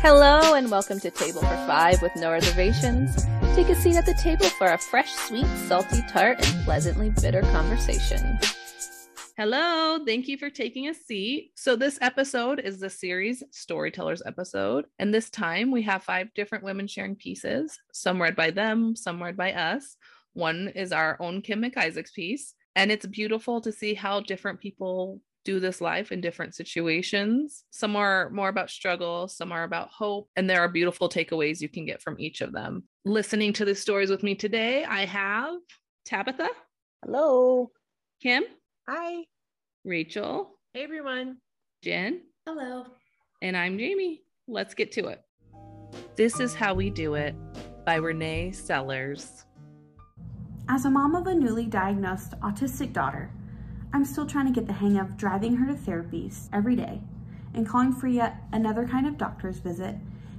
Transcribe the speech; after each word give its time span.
Hello 0.00 0.54
and 0.54 0.70
welcome 0.70 1.00
to 1.00 1.10
Table 1.10 1.40
for 1.40 1.66
Five 1.66 2.00
with 2.02 2.14
No 2.14 2.30
Reservations. 2.30 3.26
Take 3.56 3.68
a 3.68 3.74
seat 3.74 3.96
at 3.96 4.06
the 4.06 4.14
table 4.14 4.46
for 4.46 4.68
a 4.68 4.78
fresh, 4.78 5.10
sweet, 5.12 5.46
salty, 5.66 6.02
tart, 6.08 6.36
and 6.46 6.64
pleasantly 6.64 7.10
bitter 7.10 7.42
conversation. 7.42 8.38
Hello, 9.36 9.98
thank 10.06 10.28
you 10.28 10.38
for 10.38 10.50
taking 10.50 10.88
a 10.88 10.94
seat. 10.94 11.50
So, 11.56 11.74
this 11.74 11.98
episode 12.00 12.60
is 12.60 12.78
the 12.78 12.88
series 12.88 13.42
Storytellers 13.50 14.22
episode. 14.24 14.86
And 15.00 15.12
this 15.12 15.30
time 15.30 15.72
we 15.72 15.82
have 15.82 16.04
five 16.04 16.32
different 16.32 16.62
women 16.62 16.86
sharing 16.86 17.16
pieces, 17.16 17.76
some 17.92 18.22
read 18.22 18.36
by 18.36 18.52
them, 18.52 18.94
some 18.94 19.20
read 19.20 19.36
by 19.36 19.52
us. 19.52 19.96
One 20.32 20.68
is 20.76 20.92
our 20.92 21.16
own 21.18 21.42
Kim 21.42 21.60
McIsaac's 21.60 22.12
piece. 22.12 22.54
And 22.76 22.92
it's 22.92 23.06
beautiful 23.06 23.60
to 23.62 23.72
see 23.72 23.94
how 23.94 24.20
different 24.20 24.60
people 24.60 25.20
do 25.48 25.58
this 25.58 25.80
life 25.80 26.12
in 26.12 26.20
different 26.20 26.54
situations. 26.54 27.64
Some 27.70 27.96
are 27.96 28.28
more 28.28 28.50
about 28.50 28.68
struggle, 28.68 29.28
some 29.28 29.50
are 29.50 29.64
about 29.64 29.88
hope, 29.88 30.28
and 30.36 30.48
there 30.48 30.60
are 30.60 30.68
beautiful 30.68 31.08
takeaways 31.08 31.62
you 31.62 31.70
can 31.70 31.86
get 31.86 32.02
from 32.02 32.20
each 32.20 32.42
of 32.42 32.52
them. 32.52 32.82
Listening 33.06 33.54
to 33.54 33.64
the 33.64 33.74
stories 33.74 34.10
with 34.10 34.22
me 34.22 34.34
today, 34.34 34.84
I 34.84 35.06
have 35.06 35.54
Tabitha. 36.04 36.50
Hello. 37.02 37.70
Kim. 38.22 38.44
Hi. 38.86 39.24
Rachel. 39.86 40.58
Hey, 40.74 40.82
everyone. 40.82 41.38
Jen. 41.82 42.20
Hello. 42.46 42.84
And 43.40 43.56
I'm 43.56 43.78
Jamie. 43.78 44.20
Let's 44.48 44.74
get 44.74 44.92
to 44.92 45.06
it. 45.06 45.22
This 46.14 46.40
is 46.40 46.54
How 46.54 46.74
We 46.74 46.90
Do 46.90 47.14
It 47.14 47.34
by 47.86 47.94
Renee 47.94 48.52
Sellers. 48.52 49.46
As 50.68 50.84
a 50.84 50.90
mom 50.90 51.14
of 51.14 51.26
a 51.26 51.34
newly 51.34 51.64
diagnosed 51.64 52.38
autistic 52.42 52.92
daughter, 52.92 53.30
I'm 53.92 54.04
still 54.04 54.26
trying 54.26 54.46
to 54.46 54.52
get 54.52 54.66
the 54.66 54.74
hang 54.74 54.98
of 54.98 55.16
driving 55.16 55.56
her 55.56 55.66
to 55.66 55.78
therapies 55.78 56.48
every 56.52 56.76
day 56.76 57.00
and 57.54 57.66
calling 57.66 57.92
for 57.92 58.06
yet 58.06 58.36
another 58.52 58.86
kind 58.86 59.06
of 59.06 59.16
doctor's 59.16 59.58
visit 59.58 59.96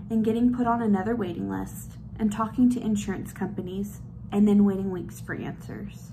and 0.10 0.24
getting 0.24 0.54
put 0.54 0.68
on 0.68 0.82
another 0.82 1.16
waiting 1.16 1.50
list 1.50 1.94
and 2.20 2.32
talking 2.32 2.70
to 2.70 2.80
insurance 2.80 3.34
companies 3.34 4.02
and 4.32 4.48
then 4.48 4.66
waiting 4.66 4.92
weeks 4.92 5.20
for 5.20 5.34
answers. 5.34 6.12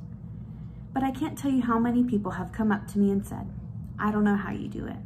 But 0.95 1.03
I 1.03 1.11
can't 1.11 1.37
tell 1.37 1.51
you 1.51 1.62
how 1.62 1.79
many 1.79 2.05
people 2.05 2.33
have 2.33 2.53
come 2.53 2.73
up 2.73 2.89
to 2.89 2.98
me 2.98 3.11
and 3.11 3.25
said, 3.25 3.47
I 3.98 4.11
don't 4.11 4.25
know 4.25 4.37
how 4.37 4.53
you 4.53 4.69
do 4.69 4.87
it. 4.87 4.97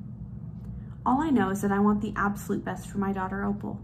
All 1.04 1.20
I 1.20 1.30
know 1.30 1.50
is 1.50 1.62
that 1.62 1.72
I 1.72 1.80
want 1.80 2.00
the 2.00 2.14
absolute 2.14 2.64
best 2.64 2.88
for 2.88 2.98
my 2.98 3.12
daughter 3.12 3.42
Opal. 3.42 3.80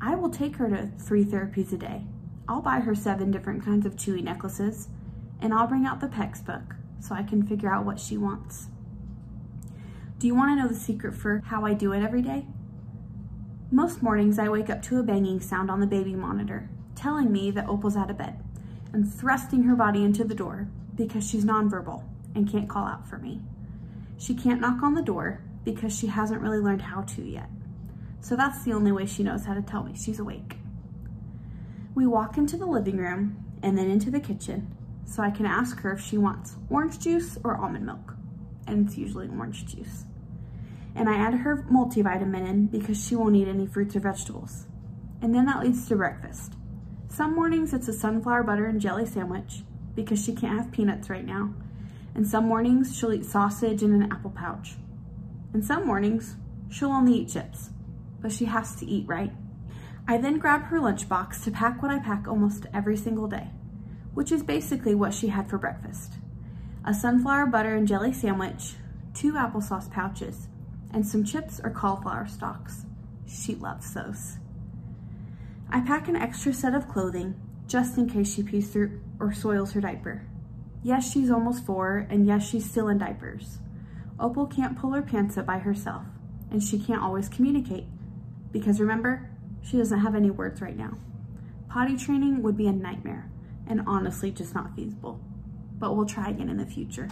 I 0.00 0.16
will 0.16 0.30
take 0.30 0.56
her 0.56 0.68
to 0.68 0.90
three 0.98 1.24
therapies 1.24 1.72
a 1.72 1.76
day. 1.76 2.02
I'll 2.48 2.62
buy 2.62 2.80
her 2.80 2.94
seven 2.94 3.30
different 3.30 3.64
kinds 3.64 3.86
of 3.86 3.94
chewy 3.94 4.22
necklaces, 4.22 4.88
and 5.40 5.54
I'll 5.54 5.66
bring 5.68 5.86
out 5.86 6.00
the 6.00 6.08
PECS 6.08 6.44
book 6.44 6.74
so 7.00 7.14
I 7.14 7.22
can 7.22 7.46
figure 7.46 7.72
out 7.72 7.84
what 7.84 8.00
she 8.00 8.16
wants. 8.16 8.68
Do 10.18 10.26
you 10.26 10.34
want 10.34 10.50
to 10.50 10.62
know 10.62 10.68
the 10.68 10.78
secret 10.78 11.14
for 11.14 11.42
how 11.46 11.64
I 11.64 11.74
do 11.74 11.92
it 11.92 12.02
every 12.02 12.22
day? 12.22 12.46
Most 13.70 14.02
mornings 14.02 14.38
I 14.38 14.48
wake 14.48 14.70
up 14.70 14.82
to 14.82 14.98
a 14.98 15.02
banging 15.02 15.40
sound 15.40 15.70
on 15.70 15.80
the 15.80 15.86
baby 15.86 16.14
monitor, 16.14 16.68
telling 16.96 17.30
me 17.30 17.50
that 17.52 17.66
Opal's 17.66 17.96
out 17.96 18.10
of 18.10 18.18
bed, 18.18 18.42
and 18.92 19.12
thrusting 19.12 19.64
her 19.64 19.76
body 19.76 20.02
into 20.02 20.24
the 20.24 20.34
door 20.34 20.68
because 20.96 21.28
she's 21.28 21.44
nonverbal 21.44 22.02
and 22.34 22.50
can't 22.50 22.68
call 22.68 22.86
out 22.86 23.08
for 23.08 23.18
me. 23.18 23.42
She 24.16 24.34
can't 24.34 24.60
knock 24.60 24.82
on 24.82 24.94
the 24.94 25.02
door 25.02 25.42
because 25.64 25.96
she 25.96 26.08
hasn't 26.08 26.40
really 26.40 26.58
learned 26.58 26.82
how 26.82 27.02
to 27.02 27.22
yet. 27.22 27.50
So 28.20 28.34
that's 28.34 28.64
the 28.64 28.72
only 28.72 28.90
way 28.90 29.06
she 29.06 29.22
knows 29.22 29.44
how 29.44 29.54
to 29.54 29.62
tell 29.62 29.84
me 29.84 29.94
she's 29.94 30.18
awake. 30.18 30.56
We 31.94 32.06
walk 32.06 32.36
into 32.36 32.56
the 32.56 32.66
living 32.66 32.96
room 32.96 33.44
and 33.62 33.78
then 33.78 33.90
into 33.90 34.10
the 34.10 34.20
kitchen 34.20 34.74
so 35.08 35.22
I 35.22 35.30
can 35.30 35.46
ask 35.46 35.80
her 35.80 35.92
if 35.92 36.00
she 36.00 36.18
wants 36.18 36.56
orange 36.68 36.98
juice 36.98 37.38
or 37.42 37.56
almond 37.56 37.86
milk, 37.86 38.14
and 38.66 38.86
it's 38.86 38.98
usually 38.98 39.26
orange 39.28 39.64
juice. 39.64 40.04
And 40.94 41.08
I 41.08 41.16
add 41.16 41.34
her 41.34 41.64
multivitamin 41.70 42.46
in 42.46 42.66
because 42.66 43.02
she 43.02 43.16
won't 43.16 43.36
eat 43.36 43.48
any 43.48 43.66
fruits 43.66 43.96
or 43.96 44.00
vegetables. 44.00 44.66
And 45.22 45.34
then 45.34 45.46
that 45.46 45.60
leads 45.60 45.88
to 45.88 45.96
breakfast. 45.96 46.54
Some 47.08 47.34
mornings 47.34 47.72
it's 47.72 47.88
a 47.88 47.92
sunflower 47.92 48.42
butter 48.42 48.66
and 48.66 48.80
jelly 48.80 49.06
sandwich 49.06 49.62
because 49.94 50.22
she 50.22 50.34
can't 50.34 50.58
have 50.58 50.72
peanuts 50.72 51.08
right 51.08 51.24
now. 51.24 51.54
And 52.14 52.26
some 52.26 52.46
mornings 52.46 52.96
she'll 52.96 53.12
eat 53.12 53.24
sausage 53.24 53.82
in 53.82 53.94
an 53.94 54.12
apple 54.12 54.30
pouch. 54.30 54.74
And 55.54 55.64
some 55.64 55.86
mornings 55.86 56.36
she'll 56.68 56.92
only 56.92 57.14
eat 57.14 57.30
chips, 57.30 57.70
but 58.20 58.30
she 58.30 58.44
has 58.44 58.76
to 58.76 58.86
eat, 58.86 59.06
right? 59.08 59.32
I 60.06 60.18
then 60.18 60.38
grab 60.38 60.64
her 60.64 60.78
lunchbox 60.78 61.42
to 61.44 61.50
pack 61.50 61.82
what 61.82 61.90
I 61.90 61.98
pack 61.98 62.28
almost 62.28 62.66
every 62.74 62.96
single 62.96 63.26
day 63.26 63.48
which 64.18 64.32
is 64.32 64.42
basically 64.42 64.96
what 64.96 65.14
she 65.14 65.28
had 65.28 65.48
for 65.48 65.58
breakfast. 65.58 66.14
A 66.84 66.92
sunflower 66.92 67.46
butter 67.46 67.76
and 67.76 67.86
jelly 67.86 68.12
sandwich, 68.12 68.74
two 69.14 69.34
applesauce 69.34 69.88
pouches, 69.88 70.48
and 70.92 71.06
some 71.06 71.22
chips 71.22 71.60
or 71.62 71.70
cauliflower 71.70 72.26
stalks. 72.26 72.84
She 73.28 73.54
loves 73.54 73.94
those. 73.94 74.38
I 75.70 75.82
pack 75.82 76.08
an 76.08 76.16
extra 76.16 76.52
set 76.52 76.74
of 76.74 76.88
clothing 76.88 77.36
just 77.68 77.96
in 77.96 78.10
case 78.10 78.34
she 78.34 78.42
pees 78.42 78.68
through 78.70 79.00
or 79.20 79.32
soils 79.32 79.70
her 79.74 79.80
diaper. 79.80 80.26
Yes, 80.82 81.12
she's 81.12 81.30
almost 81.30 81.64
four, 81.64 82.04
and 82.10 82.26
yes, 82.26 82.44
she's 82.44 82.68
still 82.68 82.88
in 82.88 82.98
diapers. 82.98 83.58
Opal 84.18 84.48
can't 84.48 84.76
pull 84.76 84.94
her 84.94 85.02
pants 85.02 85.38
up 85.38 85.46
by 85.46 85.60
herself, 85.60 86.02
and 86.50 86.60
she 86.60 86.80
can't 86.80 87.04
always 87.04 87.28
communicate 87.28 87.86
because 88.50 88.80
remember, 88.80 89.30
she 89.62 89.78
doesn't 89.78 90.00
have 90.00 90.16
any 90.16 90.30
words 90.30 90.60
right 90.60 90.76
now. 90.76 90.98
Potty 91.68 91.96
training 91.96 92.42
would 92.42 92.56
be 92.56 92.66
a 92.66 92.72
nightmare 92.72 93.30
and 93.68 93.82
honestly 93.86 94.30
just 94.30 94.54
not 94.54 94.74
feasible, 94.74 95.20
but 95.78 95.94
we'll 95.94 96.06
try 96.06 96.30
again 96.30 96.48
in 96.48 96.56
the 96.56 96.66
future. 96.66 97.08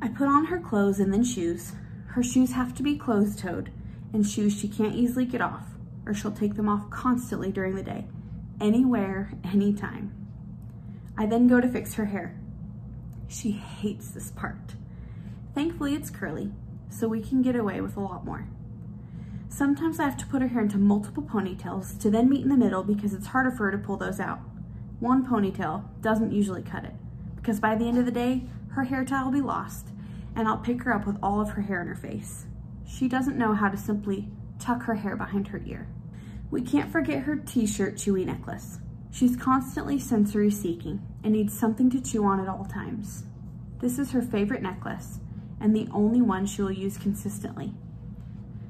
I 0.00 0.08
put 0.08 0.28
on 0.28 0.46
her 0.46 0.58
clothes 0.58 0.98
and 0.98 1.12
then 1.12 1.24
shoes. 1.24 1.72
Her 2.08 2.22
shoes 2.22 2.52
have 2.52 2.74
to 2.74 2.82
be 2.82 2.96
closed-toed 2.96 3.70
and 4.12 4.26
shoes 4.26 4.58
she 4.58 4.68
can't 4.68 4.94
easily 4.94 5.24
get 5.24 5.40
off 5.40 5.64
or 6.06 6.14
she'll 6.14 6.32
take 6.32 6.54
them 6.54 6.68
off 6.68 6.88
constantly 6.88 7.50
during 7.50 7.74
the 7.74 7.82
day, 7.82 8.06
anywhere, 8.60 9.32
anytime. 9.44 10.12
I 11.18 11.26
then 11.26 11.48
go 11.48 11.60
to 11.60 11.68
fix 11.68 11.94
her 11.94 12.06
hair. 12.06 12.38
She 13.28 13.50
hates 13.50 14.10
this 14.10 14.30
part. 14.30 14.74
Thankfully 15.54 15.94
it's 15.94 16.10
curly, 16.10 16.52
so 16.88 17.08
we 17.08 17.20
can 17.20 17.42
get 17.42 17.56
away 17.56 17.80
with 17.80 17.96
a 17.96 18.00
lot 18.00 18.24
more. 18.24 18.46
Sometimes 19.48 19.98
I 19.98 20.04
have 20.04 20.18
to 20.18 20.26
put 20.26 20.42
her 20.42 20.48
hair 20.48 20.62
into 20.62 20.78
multiple 20.78 21.22
ponytails 21.22 21.98
to 22.00 22.10
then 22.10 22.28
meet 22.28 22.42
in 22.42 22.50
the 22.50 22.56
middle 22.56 22.82
because 22.84 23.14
it's 23.14 23.28
harder 23.28 23.50
for 23.50 23.64
her 23.64 23.72
to 23.72 23.78
pull 23.78 23.96
those 23.96 24.20
out. 24.20 24.40
One 25.00 25.26
ponytail 25.26 25.84
doesn't 26.00 26.32
usually 26.32 26.62
cut 26.62 26.84
it 26.84 26.94
because 27.36 27.60
by 27.60 27.74
the 27.74 27.84
end 27.86 27.98
of 27.98 28.06
the 28.06 28.10
day, 28.10 28.44
her 28.70 28.84
hair 28.84 29.04
tie 29.04 29.22
will 29.22 29.30
be 29.30 29.42
lost 29.42 29.88
and 30.34 30.48
I'll 30.48 30.56
pick 30.56 30.82
her 30.84 30.94
up 30.94 31.06
with 31.06 31.18
all 31.22 31.40
of 31.40 31.50
her 31.50 31.62
hair 31.62 31.82
in 31.82 31.86
her 31.88 31.94
face. 31.94 32.46
She 32.86 33.06
doesn't 33.06 33.36
know 33.36 33.52
how 33.52 33.68
to 33.68 33.76
simply 33.76 34.28
tuck 34.58 34.84
her 34.84 34.94
hair 34.94 35.14
behind 35.14 35.48
her 35.48 35.62
ear. 35.66 35.86
We 36.50 36.62
can't 36.62 36.90
forget 36.90 37.24
her 37.24 37.36
t-shirt 37.36 37.96
chewy 37.96 38.24
necklace. 38.24 38.78
She's 39.10 39.36
constantly 39.36 39.98
sensory 39.98 40.50
seeking 40.50 41.06
and 41.22 41.34
needs 41.34 41.58
something 41.58 41.90
to 41.90 42.00
chew 42.00 42.24
on 42.24 42.40
at 42.40 42.48
all 42.48 42.64
times. 42.64 43.24
This 43.80 43.98
is 43.98 44.12
her 44.12 44.22
favorite 44.22 44.62
necklace 44.62 45.18
and 45.60 45.76
the 45.76 45.88
only 45.92 46.22
one 46.22 46.46
she 46.46 46.62
will 46.62 46.72
use 46.72 46.96
consistently. 46.96 47.74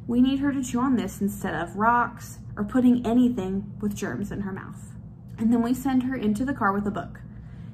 We 0.08 0.20
need 0.20 0.40
her 0.40 0.52
to 0.52 0.62
chew 0.62 0.80
on 0.80 0.96
this 0.96 1.20
instead 1.20 1.54
of 1.54 1.76
rocks 1.76 2.40
or 2.56 2.64
putting 2.64 3.06
anything 3.06 3.72
with 3.80 3.94
germs 3.94 4.32
in 4.32 4.40
her 4.40 4.52
mouth 4.52 4.95
and 5.38 5.52
then 5.52 5.62
we 5.62 5.74
send 5.74 6.04
her 6.04 6.16
into 6.16 6.44
the 6.44 6.54
car 6.54 6.72
with 6.72 6.86
a 6.86 6.90
book. 6.90 7.20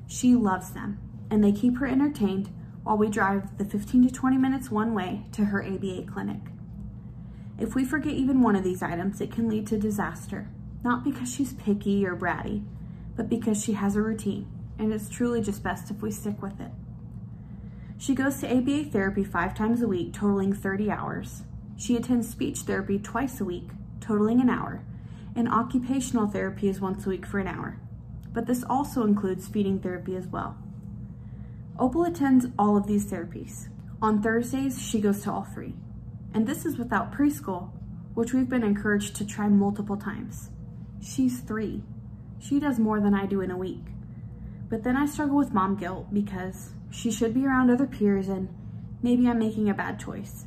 She 0.07 0.35
loves 0.35 0.71
them, 0.71 0.99
and 1.31 1.43
they 1.43 1.53
keep 1.53 1.79
her 1.79 1.87
entertained 1.87 2.51
while 2.83 2.97
we 2.97 3.09
drive 3.09 3.59
the 3.59 3.65
15 3.65 4.09
to 4.09 4.13
20 4.13 4.37
minutes 4.37 4.71
one 4.71 4.95
way 4.95 5.27
to 5.33 5.47
her 5.47 5.65
ABA 5.65 6.05
clinic. 6.13 6.41
If 7.59 7.75
we 7.75 7.85
forget 7.85 8.15
even 8.15 8.43
one 8.43 8.57
of 8.57 8.65
these 8.65 8.83
items, 8.83 9.21
it 9.21 9.31
can 9.31 9.49
lead 9.49 9.67
to 9.69 9.79
disaster, 9.79 10.49
not 10.83 11.05
because 11.05 11.33
she's 11.33 11.53
picky 11.53 12.05
or 12.05 12.17
bratty, 12.17 12.65
but 13.17 13.29
because 13.29 13.63
she 13.63 13.75
has 13.75 13.95
a 13.95 14.03
routine, 14.03 14.51
and 14.79 14.93
it's 14.93 15.09
truly 15.09 15.41
just 15.41 15.63
best 15.63 15.91
if 15.91 16.03
we 16.03 16.11
stick 16.11 16.43
with 16.43 16.61
it. 16.61 16.71
She 17.99 18.17
goes 18.17 18.41
to 18.41 18.51
ABA 18.51 18.91
therapy 18.91 19.23
five 19.23 19.55
times 19.55 19.81
a 19.81 19.87
week, 19.87 20.13
totaling 20.13 20.53
30 20.53 20.91
hours. 20.91 21.43
She 21.77 21.97
attends 21.97 22.29
speech 22.29 22.61
therapy 22.61 22.99
twice 22.99 23.41
a 23.41 23.45
week, 23.45 23.69
totaling 24.01 24.41
an 24.41 24.51
hour, 24.51 24.85
and 25.35 25.49
occupational 25.49 26.27
therapy 26.27 26.69
is 26.69 26.81
once 26.81 27.07
a 27.07 27.09
week 27.09 27.27
for 27.27 27.39
an 27.39 27.47
hour, 27.47 27.79
but 28.33 28.47
this 28.47 28.65
also 28.69 29.05
includes 29.05 29.49
feeding 29.49 29.81
therapy 29.81 30.17
as 30.17 30.27
well. 30.27 30.57
Opal 31.79 32.05
attends 32.05 32.47
all 32.59 32.77
of 32.77 32.87
these 32.87 33.11
therapies. 33.11 33.69
On 34.01 34.23
Thursdays, 34.23 34.81
she 34.81 35.01
goes 35.01 35.23
to 35.23 35.33
all 35.33 35.45
three. 35.45 35.75
And 36.35 36.47
this 36.47 36.67
is 36.67 36.77
without 36.77 37.13
preschool, 37.13 37.71
which 38.15 38.33
we've 38.33 38.49
been 38.49 38.65
encouraged 38.65 39.17
to 39.17 39.27
try 39.27 39.49
multiple 39.49 39.97
times. 39.97 40.51
She's 41.03 41.41
three. 41.41 41.83
She 42.39 42.61
does 42.61 42.79
more 42.79 43.01
than 43.01 43.15
I 43.15 43.27
do 43.27 43.41
in 43.41 43.51
a 43.51 43.57
week. 43.57 43.85
But 44.69 44.85
then 44.85 44.97
I 44.97 45.07
struggle 45.07 45.37
with 45.37 45.53
mom 45.53 45.77
guilt 45.77 46.13
because 46.13 46.71
she 46.91 47.11
should 47.11 47.35
be 47.35 47.47
around 47.47 47.71
other 47.71 47.87
peers 47.87 48.29
and 48.29 48.49
maybe 49.03 49.29
I'm 49.29 49.39
making 49.39 49.69
a 49.69 49.75
bad 49.75 49.99
choice. 50.01 50.47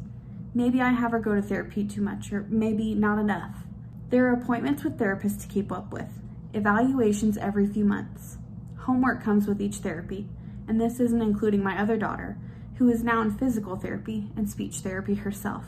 Maybe 0.53 0.81
I 0.81 0.89
have 0.91 1.11
her 1.11 1.19
go 1.19 1.35
to 1.35 1.41
therapy 1.41 1.85
too 1.85 2.01
much 2.01 2.31
or 2.31 2.45
maybe 2.49 2.95
not 2.95 3.19
enough. 3.19 3.64
There 4.09 4.27
are 4.27 4.33
appointments 4.33 4.83
with 4.83 4.99
therapists 4.99 5.41
to 5.41 5.47
keep 5.47 5.71
up 5.71 5.91
with, 5.91 6.21
evaluations 6.53 7.37
every 7.37 7.65
few 7.65 7.83
months. 7.83 8.37
Homework 8.77 9.23
comes 9.23 9.47
with 9.47 9.59
each 9.59 9.77
therapy, 9.77 10.29
and 10.67 10.79
this 10.79 10.99
isn't 10.99 11.21
including 11.21 11.63
my 11.63 11.81
other 11.81 11.97
daughter, 11.97 12.37
who 12.75 12.87
is 12.89 13.03
now 13.03 13.21
in 13.21 13.35
physical 13.35 13.75
therapy 13.75 14.29
and 14.37 14.47
speech 14.47 14.77
therapy 14.77 15.15
herself. 15.15 15.65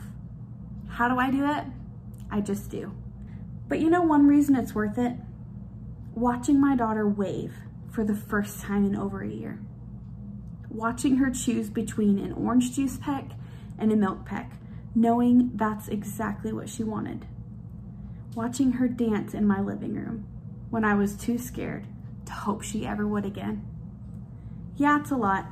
How 0.88 1.08
do 1.08 1.18
I 1.18 1.30
do 1.30 1.44
it? 1.44 1.64
I 2.30 2.40
just 2.40 2.70
do. 2.70 2.92
But 3.68 3.80
you 3.80 3.90
know 3.90 4.02
one 4.02 4.28
reason 4.28 4.54
it's 4.54 4.74
worth 4.74 4.98
it? 4.98 5.14
Watching 6.14 6.60
my 6.60 6.76
daughter 6.76 7.08
wave 7.08 7.54
for 7.90 8.04
the 8.04 8.14
first 8.14 8.60
time 8.60 8.84
in 8.84 8.94
over 8.94 9.22
a 9.22 9.28
year. 9.28 9.60
Watching 10.70 11.16
her 11.16 11.30
choose 11.30 11.70
between 11.70 12.18
an 12.18 12.32
orange 12.32 12.74
juice 12.74 12.98
peck 12.98 13.30
and 13.78 13.90
a 13.92 13.96
milk 13.96 14.24
peck, 14.24 14.52
knowing 14.94 15.50
that's 15.54 15.88
exactly 15.88 16.52
what 16.52 16.68
she 16.68 16.84
wanted. 16.84 17.26
Watching 18.38 18.74
her 18.74 18.86
dance 18.86 19.34
in 19.34 19.48
my 19.48 19.60
living 19.60 19.94
room 19.94 20.24
when 20.70 20.84
I 20.84 20.94
was 20.94 21.16
too 21.16 21.38
scared 21.38 21.88
to 22.26 22.32
hope 22.32 22.62
she 22.62 22.86
ever 22.86 23.04
would 23.04 23.24
again. 23.24 23.66
Yeah, 24.76 25.00
it's 25.00 25.10
a 25.10 25.16
lot, 25.16 25.46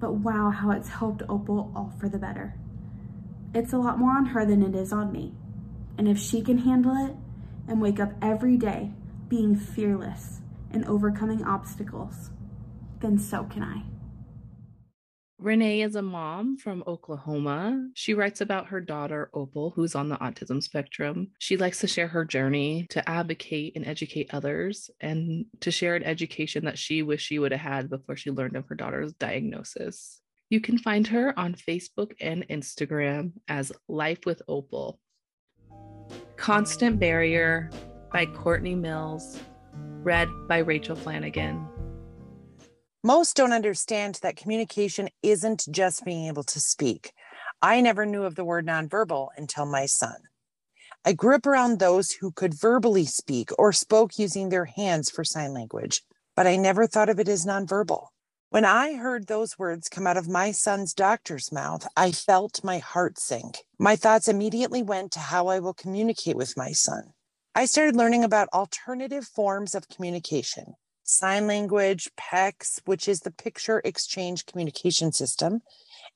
but 0.00 0.14
wow, 0.14 0.50
how 0.50 0.72
it's 0.72 0.88
helped 0.88 1.22
Opal 1.28 1.70
all 1.76 1.94
for 2.00 2.08
the 2.08 2.18
better. 2.18 2.54
It's 3.54 3.72
a 3.72 3.78
lot 3.78 4.00
more 4.00 4.16
on 4.16 4.26
her 4.26 4.44
than 4.44 4.64
it 4.64 4.74
is 4.74 4.92
on 4.92 5.12
me. 5.12 5.36
And 5.96 6.08
if 6.08 6.18
she 6.18 6.42
can 6.42 6.58
handle 6.58 6.96
it 7.06 7.14
and 7.68 7.80
wake 7.80 8.00
up 8.00 8.10
every 8.20 8.56
day 8.56 8.90
being 9.28 9.54
fearless 9.54 10.40
and 10.72 10.84
overcoming 10.86 11.44
obstacles, 11.44 12.30
then 12.98 13.20
so 13.20 13.44
can 13.44 13.62
I. 13.62 13.84
Renee 15.40 15.82
is 15.82 15.94
a 15.94 16.02
mom 16.02 16.56
from 16.56 16.82
Oklahoma. 16.88 17.90
She 17.94 18.12
writes 18.12 18.40
about 18.40 18.66
her 18.66 18.80
daughter, 18.80 19.30
Opal, 19.32 19.70
who's 19.70 19.94
on 19.94 20.08
the 20.08 20.16
autism 20.16 20.60
spectrum. 20.60 21.30
She 21.38 21.56
likes 21.56 21.78
to 21.80 21.86
share 21.86 22.08
her 22.08 22.24
journey 22.24 22.88
to 22.90 23.08
advocate 23.08 23.76
and 23.76 23.86
educate 23.86 24.34
others 24.34 24.90
and 25.00 25.46
to 25.60 25.70
share 25.70 25.94
an 25.94 26.02
education 26.02 26.64
that 26.64 26.76
she 26.76 27.02
wished 27.02 27.28
she 27.28 27.38
would 27.38 27.52
have 27.52 27.60
had 27.60 27.88
before 27.88 28.16
she 28.16 28.32
learned 28.32 28.56
of 28.56 28.66
her 28.66 28.74
daughter's 28.74 29.12
diagnosis. 29.12 30.20
You 30.50 30.60
can 30.60 30.76
find 30.76 31.06
her 31.06 31.38
on 31.38 31.54
Facebook 31.54 32.14
and 32.20 32.46
Instagram 32.48 33.30
as 33.46 33.70
Life 33.86 34.26
with 34.26 34.42
Opal. 34.48 34.98
Constant 36.36 36.98
Barrier 36.98 37.70
by 38.12 38.26
Courtney 38.26 38.74
Mills, 38.74 39.38
read 40.02 40.28
by 40.48 40.58
Rachel 40.58 40.96
Flanagan. 40.96 41.77
Most 43.04 43.36
don't 43.36 43.52
understand 43.52 44.18
that 44.22 44.36
communication 44.36 45.08
isn't 45.22 45.66
just 45.70 46.04
being 46.04 46.26
able 46.26 46.42
to 46.42 46.58
speak. 46.58 47.12
I 47.62 47.80
never 47.80 48.04
knew 48.04 48.24
of 48.24 48.34
the 48.34 48.44
word 48.44 48.66
nonverbal 48.66 49.28
until 49.36 49.66
my 49.66 49.86
son. 49.86 50.16
I 51.04 51.12
grew 51.12 51.36
up 51.36 51.46
around 51.46 51.78
those 51.78 52.10
who 52.10 52.32
could 52.32 52.54
verbally 52.54 53.04
speak 53.04 53.50
or 53.56 53.72
spoke 53.72 54.18
using 54.18 54.48
their 54.48 54.64
hands 54.64 55.10
for 55.10 55.22
sign 55.22 55.54
language, 55.54 56.02
but 56.34 56.48
I 56.48 56.56
never 56.56 56.88
thought 56.88 57.08
of 57.08 57.20
it 57.20 57.28
as 57.28 57.46
nonverbal. 57.46 58.08
When 58.50 58.64
I 58.64 58.94
heard 58.94 59.28
those 59.28 59.58
words 59.58 59.88
come 59.88 60.06
out 60.06 60.16
of 60.16 60.28
my 60.28 60.50
son's 60.50 60.92
doctor's 60.92 61.52
mouth, 61.52 61.86
I 61.96 62.10
felt 62.10 62.64
my 62.64 62.78
heart 62.78 63.18
sink. 63.20 63.58
My 63.78 63.94
thoughts 63.94 64.26
immediately 64.26 64.82
went 64.82 65.12
to 65.12 65.20
how 65.20 65.46
I 65.46 65.60
will 65.60 65.74
communicate 65.74 66.36
with 66.36 66.56
my 66.56 66.72
son. 66.72 67.12
I 67.54 67.66
started 67.66 67.94
learning 67.94 68.24
about 68.24 68.48
alternative 68.52 69.24
forms 69.24 69.76
of 69.76 69.88
communication, 69.88 70.74
sign 71.08 71.46
language, 71.46 72.10
PECS, 72.18 72.82
which 72.84 73.08
is 73.08 73.20
the 73.20 73.30
Picture 73.30 73.80
Exchange 73.82 74.44
Communication 74.44 75.10
System, 75.10 75.62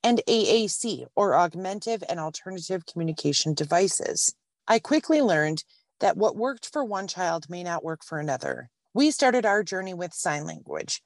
and 0.05 0.21
AAC, 0.29 1.07
or 1.17 1.35
Augmentative 1.35 2.03
and 2.09 2.21
Alternative 2.21 2.85
Communication 2.85 3.55
Devices. 3.55 4.35
I 4.69 4.79
quickly 4.79 5.23
learned 5.23 5.65
that 6.01 6.19
what 6.19 6.37
worked 6.37 6.71
for 6.71 6.85
one 6.85 7.09
child 7.09 7.49
may 7.49 7.63
not 7.63 7.83
work 7.83 8.05
for 8.05 8.19
another. 8.19 8.69
We 8.93 9.11
started 9.11 9.47
our 9.47 9.63
journey 9.63 9.95
with 9.95 10.13
sign 10.13 10.45
language. 10.45 11.03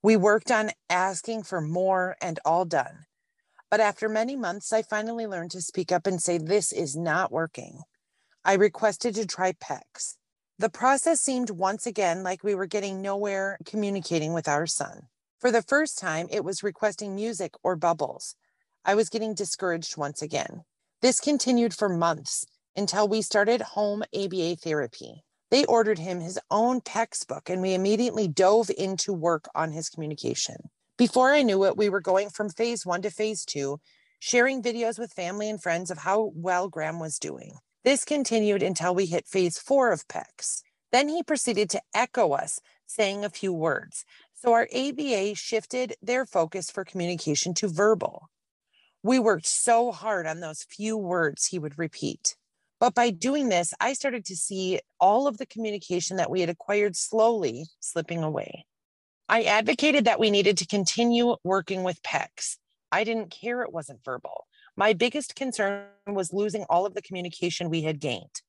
We 0.00 0.16
worked 0.16 0.52
on 0.52 0.70
asking 0.88 1.42
for 1.42 1.60
more 1.60 2.16
and 2.22 2.38
all 2.44 2.64
done. 2.64 3.06
But 3.68 3.80
after 3.80 4.08
many 4.08 4.36
months, 4.36 4.72
I 4.72 4.82
finally 4.82 5.26
learned 5.26 5.50
to 5.52 5.60
speak 5.60 5.90
up 5.90 6.06
and 6.06 6.22
say, 6.22 6.38
This 6.38 6.72
is 6.72 6.94
not 6.94 7.32
working. 7.32 7.80
I 8.44 8.54
requested 8.54 9.16
to 9.16 9.26
try 9.26 9.52
PECS. 9.52 10.14
The 10.56 10.70
process 10.70 11.20
seemed 11.20 11.50
once 11.50 11.84
again 11.84 12.22
like 12.22 12.44
we 12.44 12.54
were 12.54 12.66
getting 12.66 13.02
nowhere 13.02 13.58
communicating 13.64 14.32
with 14.32 14.46
our 14.46 14.68
son. 14.68 15.08
For 15.40 15.50
the 15.50 15.62
first 15.62 15.98
time, 15.98 16.28
it 16.30 16.44
was 16.44 16.62
requesting 16.62 17.16
music 17.16 17.54
or 17.64 17.74
bubbles. 17.74 18.36
I 18.84 18.94
was 18.94 19.08
getting 19.08 19.34
discouraged 19.34 19.96
once 19.96 20.22
again. 20.22 20.62
This 21.02 21.18
continued 21.18 21.74
for 21.74 21.88
months 21.88 22.46
until 22.76 23.08
we 23.08 23.20
started 23.20 23.62
home 23.62 24.04
ABA 24.14 24.56
therapy. 24.56 25.24
They 25.50 25.64
ordered 25.64 25.98
him 25.98 26.20
his 26.20 26.38
own 26.52 26.80
textbook, 26.82 27.50
and 27.50 27.60
we 27.60 27.74
immediately 27.74 28.28
dove 28.28 28.70
into 28.78 29.12
work 29.12 29.48
on 29.56 29.72
his 29.72 29.88
communication. 29.88 30.70
Before 30.96 31.32
I 31.32 31.42
knew 31.42 31.64
it, 31.64 31.76
we 31.76 31.88
were 31.88 32.00
going 32.00 32.30
from 32.30 32.48
phase 32.48 32.86
one 32.86 33.02
to 33.02 33.10
phase 33.10 33.44
two, 33.44 33.80
sharing 34.20 34.62
videos 34.62 35.00
with 35.00 35.12
family 35.12 35.50
and 35.50 35.60
friends 35.60 35.90
of 35.90 35.98
how 35.98 36.30
well 36.36 36.68
Graham 36.68 37.00
was 37.00 37.18
doing. 37.18 37.56
This 37.84 38.06
continued 38.06 38.62
until 38.62 38.94
we 38.94 39.04
hit 39.04 39.26
phase 39.26 39.58
four 39.58 39.92
of 39.92 40.08
PECS. 40.08 40.62
Then 40.90 41.08
he 41.08 41.22
proceeded 41.22 41.68
to 41.70 41.82
echo 41.94 42.32
us, 42.32 42.58
saying 42.86 43.24
a 43.24 43.30
few 43.30 43.52
words. 43.52 44.06
So 44.34 44.54
our 44.54 44.66
ABA 44.74 45.34
shifted 45.34 45.94
their 46.00 46.24
focus 46.24 46.70
for 46.70 46.84
communication 46.84 47.52
to 47.54 47.68
verbal. 47.68 48.30
We 49.02 49.18
worked 49.18 49.46
so 49.46 49.92
hard 49.92 50.26
on 50.26 50.40
those 50.40 50.62
few 50.62 50.96
words 50.96 51.46
he 51.46 51.58
would 51.58 51.78
repeat. 51.78 52.36
But 52.80 52.94
by 52.94 53.10
doing 53.10 53.50
this, 53.50 53.74
I 53.78 53.92
started 53.92 54.24
to 54.26 54.36
see 54.36 54.80
all 54.98 55.26
of 55.26 55.36
the 55.36 55.46
communication 55.46 56.16
that 56.16 56.30
we 56.30 56.40
had 56.40 56.48
acquired 56.48 56.96
slowly 56.96 57.66
slipping 57.80 58.22
away. 58.22 58.64
I 59.28 59.42
advocated 59.42 60.06
that 60.06 60.20
we 60.20 60.30
needed 60.30 60.56
to 60.58 60.66
continue 60.66 61.36
working 61.44 61.82
with 61.82 62.02
PECS. 62.02 62.56
I 62.90 63.04
didn't 63.04 63.30
care 63.30 63.60
it 63.62 63.72
wasn't 63.72 64.04
verbal. 64.04 64.46
My 64.76 64.92
biggest 64.92 65.36
concern 65.36 65.86
was 66.06 66.32
losing 66.32 66.64
all 66.64 66.84
of 66.84 66.94
the 66.94 67.02
communication 67.02 67.70
we 67.70 67.82
had 67.82 68.00
gained. 68.00 68.42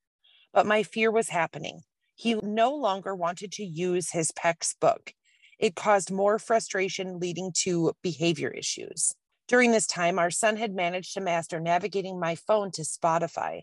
But 0.54 0.66
my 0.66 0.84
fear 0.84 1.12
was 1.12 1.30
happening. 1.30 1.82
He 2.16 2.34
no 2.36 2.74
longer 2.74 3.14
wanted 3.14 3.52
to 3.54 3.64
use 3.64 4.12
his 4.12 4.32
PECS 4.32 4.76
book. 4.80 5.14
It 5.60 5.76
caused 5.76 6.12
more 6.12 6.40
frustration, 6.40 7.20
leading 7.20 7.52
to 7.64 7.94
behavior 8.02 8.50
issues. 8.50 9.14
During 9.48 9.72
this 9.72 9.86
time, 9.86 10.18
our 10.18 10.32
son 10.32 10.58
had 10.58 10.74
managed 10.74 11.14
to 11.14 11.22
master 11.22 11.60
navigating 11.60 12.20
my 12.20 12.36
phone 12.36 12.72
to 12.72 12.82
Spotify. 12.82 13.62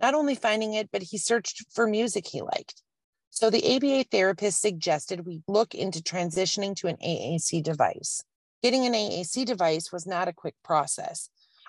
Not 0.00 0.14
only 0.14 0.36
finding 0.36 0.74
it, 0.74 0.90
but 0.92 1.02
he 1.02 1.18
searched 1.18 1.64
for 1.72 1.88
music 1.88 2.28
he 2.28 2.40
liked. 2.40 2.82
So 3.30 3.50
the 3.50 3.76
ABA 3.76 4.04
therapist 4.10 4.60
suggested 4.60 5.26
we 5.26 5.42
look 5.48 5.74
into 5.74 5.98
transitioning 6.00 6.76
to 6.76 6.86
an 6.86 6.96
AAC 7.04 7.62
device. 7.62 8.22
Getting 8.62 8.86
an 8.86 8.92
AAC 8.92 9.44
device 9.44 9.92
was 9.92 10.06
not 10.06 10.28
a 10.28 10.32
quick 10.32 10.54
process. 10.64 11.28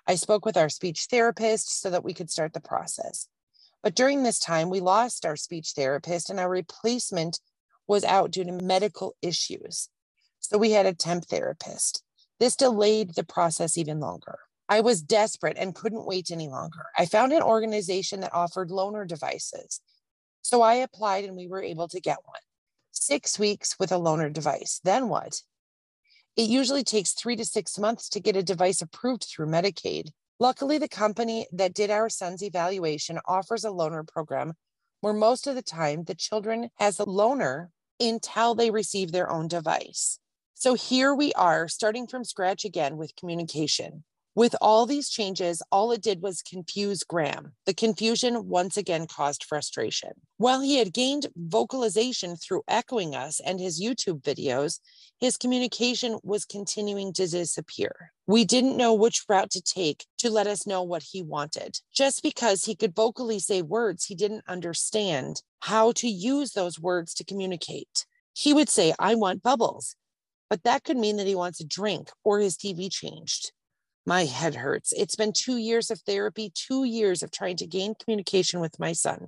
I 0.09 0.15
spoke 0.15 0.44
with 0.44 0.57
our 0.57 0.69
speech 0.69 1.06
therapist 1.11 1.81
so 1.81 1.91
that 1.91 2.03
we 2.03 2.15
could 2.15 2.31
start 2.31 2.53
the 2.53 2.59
process. 2.59 3.27
But 3.83 3.94
during 3.94 4.23
this 4.23 4.39
time, 4.39 4.71
we 4.71 4.79
lost 4.79 5.23
our 5.23 5.35
speech 5.35 5.73
therapist 5.75 6.31
and 6.31 6.39
our 6.39 6.49
replacement 6.49 7.39
was 7.87 8.04
out 8.04 8.31
due 8.31 8.44
to 8.44 8.51
medical 8.54 9.16
issues. 9.21 9.87
So 10.39 10.57
we 10.57 10.71
had 10.71 10.87
a 10.87 10.95
temp 10.95 11.25
therapist. 11.25 12.01
This 12.39 12.56
delayed 12.56 13.13
the 13.13 13.23
process 13.23 13.78
even 13.78 13.99
longer. 13.99 14.39
I 14.68 14.81
was 14.81 15.04
desperate 15.04 15.57
and 15.59 15.75
couldn't 15.75 16.07
wait 16.07 16.31
any 16.31 16.49
longer. 16.49 16.87
I 16.97 17.06
found 17.06 17.31
an 17.31 17.44
organization 17.44 18.21
that 18.21 18.33
offered 18.33 18.71
loaner 18.71 19.07
devices. 19.07 19.80
So 20.42 20.63
I 20.63 20.73
applied 20.75 21.25
and 21.25 21.37
we 21.37 21.47
were 21.47 21.61
able 21.61 21.87
to 21.87 22.01
get 22.01 22.18
one. 22.25 22.42
Six 22.89 23.37
weeks 23.37 23.78
with 23.78 23.92
a 23.92 23.99
loaner 23.99 24.33
device. 24.33 24.81
Then 24.83 25.07
what? 25.07 25.44
It 26.39 26.49
usually 26.49 26.85
takes 26.85 27.11
three 27.11 27.35
to 27.35 27.43
six 27.43 27.77
months 27.77 28.07
to 28.07 28.21
get 28.21 28.37
a 28.37 28.41
device 28.41 28.81
approved 28.81 29.25
through 29.25 29.47
Medicaid. 29.47 30.11
Luckily, 30.39 30.77
the 30.77 30.87
company 30.87 31.45
that 31.51 31.73
did 31.73 31.89
our 31.89 32.07
son's 32.07 32.41
evaluation 32.41 33.19
offers 33.25 33.65
a 33.65 33.71
loaner 33.71 34.07
program 34.07 34.53
where 35.01 35.11
most 35.11 35.47
of 35.47 35.55
the 35.55 35.61
time 35.61 36.05
the 36.05 36.15
children 36.15 36.69
has 36.77 36.97
a 36.97 37.05
loaner 37.05 37.67
until 37.99 38.55
they 38.55 38.71
receive 38.71 39.11
their 39.11 39.29
own 39.29 39.49
device. 39.49 40.17
So 40.53 40.75
here 40.75 41.13
we 41.13 41.33
are 41.33 41.67
starting 41.67 42.07
from 42.07 42.23
scratch 42.23 42.63
again 42.63 42.95
with 42.95 43.17
communication. 43.17 44.05
With 44.39 44.55
all 44.61 44.85
these 44.85 45.09
changes, 45.09 45.61
all 45.69 45.91
it 45.91 46.01
did 46.01 46.21
was 46.21 46.41
confuse 46.41 47.03
Graham. 47.03 47.51
The 47.65 47.73
confusion 47.73 48.47
once 48.47 48.77
again 48.77 49.05
caused 49.05 49.43
frustration. 49.43 50.11
While 50.37 50.61
he 50.61 50.77
had 50.77 50.93
gained 50.93 51.27
vocalization 51.35 52.37
through 52.37 52.63
echoing 52.65 53.15
us 53.15 53.41
and 53.41 53.59
his 53.59 53.81
YouTube 53.81 54.21
videos, 54.21 54.79
his 55.19 55.35
communication 55.35 56.19
was 56.23 56.45
continuing 56.45 57.11
to 57.15 57.27
disappear. 57.27 58.13
We 58.27 58.45
didn't 58.45 58.77
know 58.77 58.93
which 58.93 59.25
route 59.27 59.51
to 59.51 59.61
take 59.61 60.05
to 60.19 60.29
let 60.29 60.47
us 60.47 60.65
know 60.65 60.83
what 60.83 61.03
he 61.03 61.21
wanted. 61.21 61.77
Just 61.93 62.23
because 62.23 62.63
he 62.63 62.77
could 62.77 62.95
vocally 62.95 63.39
say 63.39 63.61
words, 63.61 64.05
he 64.05 64.15
didn't 64.15 64.45
understand 64.47 65.43
how 65.59 65.91
to 65.91 66.07
use 66.07 66.53
those 66.53 66.79
words 66.79 67.13
to 67.15 67.25
communicate. 67.25 68.05
He 68.31 68.53
would 68.53 68.69
say, 68.69 68.93
I 68.97 69.15
want 69.15 69.43
bubbles, 69.43 69.97
but 70.49 70.63
that 70.63 70.85
could 70.85 70.95
mean 70.95 71.17
that 71.17 71.27
he 71.27 71.35
wants 71.35 71.59
a 71.59 71.67
drink 71.67 72.09
or 72.23 72.39
his 72.39 72.55
TV 72.55 72.89
changed. 72.89 73.51
My 74.09 74.25
head 74.25 74.56
hurts. 74.56 74.92
It's 74.94 75.16
been 75.16 75.33
two 75.33 75.57
years 75.57 75.92
of 75.92 75.99
therapy, 75.99 76.51
two 76.56 76.83
years 76.83 77.21
of 77.21 77.30
trying 77.30 77.57
to 77.57 77.68
gain 77.68 77.94
communication 77.94 78.59
with 78.59 78.80
my 78.80 78.92
son, 78.92 79.28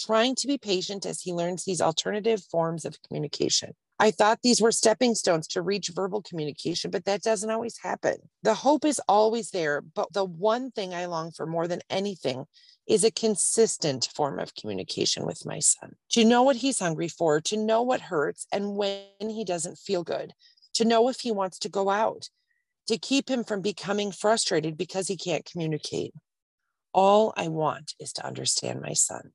trying 0.00 0.34
to 0.34 0.48
be 0.48 0.58
patient 0.58 1.06
as 1.06 1.20
he 1.20 1.32
learns 1.32 1.64
these 1.64 1.80
alternative 1.80 2.42
forms 2.50 2.84
of 2.84 3.00
communication. 3.02 3.76
I 4.00 4.10
thought 4.10 4.40
these 4.42 4.60
were 4.60 4.72
stepping 4.72 5.14
stones 5.14 5.46
to 5.46 5.62
reach 5.62 5.92
verbal 5.94 6.22
communication, 6.22 6.90
but 6.90 7.04
that 7.04 7.22
doesn't 7.22 7.52
always 7.52 7.78
happen. 7.78 8.16
The 8.42 8.54
hope 8.54 8.84
is 8.84 9.00
always 9.06 9.50
there, 9.50 9.80
but 9.80 10.12
the 10.12 10.24
one 10.24 10.72
thing 10.72 10.92
I 10.92 11.06
long 11.06 11.30
for 11.30 11.46
more 11.46 11.68
than 11.68 11.82
anything 11.88 12.46
is 12.88 13.04
a 13.04 13.12
consistent 13.12 14.08
form 14.12 14.40
of 14.40 14.56
communication 14.56 15.24
with 15.24 15.46
my 15.46 15.60
son. 15.60 15.94
To 16.10 16.24
know 16.24 16.42
what 16.42 16.56
he's 16.56 16.80
hungry 16.80 17.06
for, 17.06 17.40
to 17.42 17.56
know 17.56 17.82
what 17.82 18.00
hurts 18.00 18.48
and 18.50 18.74
when 18.74 19.04
he 19.20 19.44
doesn't 19.44 19.78
feel 19.78 20.02
good, 20.02 20.32
to 20.74 20.84
know 20.84 21.08
if 21.08 21.20
he 21.20 21.30
wants 21.30 21.60
to 21.60 21.68
go 21.68 21.90
out, 21.90 22.28
to 22.86 22.98
keep 22.98 23.28
him 23.28 23.44
from 23.44 23.60
becoming 23.60 24.12
frustrated 24.12 24.76
because 24.76 25.08
he 25.08 25.16
can't 25.16 25.44
communicate. 25.44 26.14
All 26.92 27.34
I 27.36 27.48
want 27.48 27.94
is 28.00 28.12
to 28.14 28.26
understand 28.26 28.80
my 28.80 28.92
son. 28.92 29.32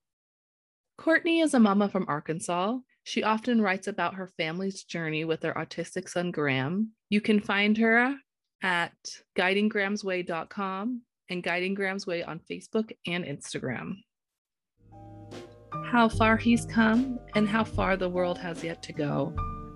Courtney 0.98 1.42
is 1.42 1.54
a 1.54 1.60
mama 1.60 1.90
from 1.90 2.06
Arkansas. 2.08 2.78
She 3.04 3.24
often 3.24 3.62
writes 3.62 3.88
about 3.88 4.16
her 4.16 4.32
family's 4.38 4.84
journey 4.84 5.26
with 5.26 5.42
their 5.42 5.54
autistic 5.54 6.08
son, 6.08 6.32
Graham. 6.32 6.92
You 7.10 7.22
can 7.22 7.40
find 7.40 7.78
her 7.78 8.16
at 8.62 8.94
guidinggramsway.com 9.38 11.02
and 11.30 11.44
Guiding 11.44 11.78
on 11.82 12.42
Facebook 12.50 12.92
and 13.08 13.26
Instagram. 13.26 13.96
How 15.86 16.10
Far 16.10 16.38
He's 16.38 16.66
Come 16.66 17.20
and 17.36 17.48
How 17.48 17.64
Far 17.64 17.98
the 17.98 18.10
World 18.10 18.38
Has 18.38 18.64
Yet 18.64 18.84
to 18.84 18.94
Go 18.94 19.34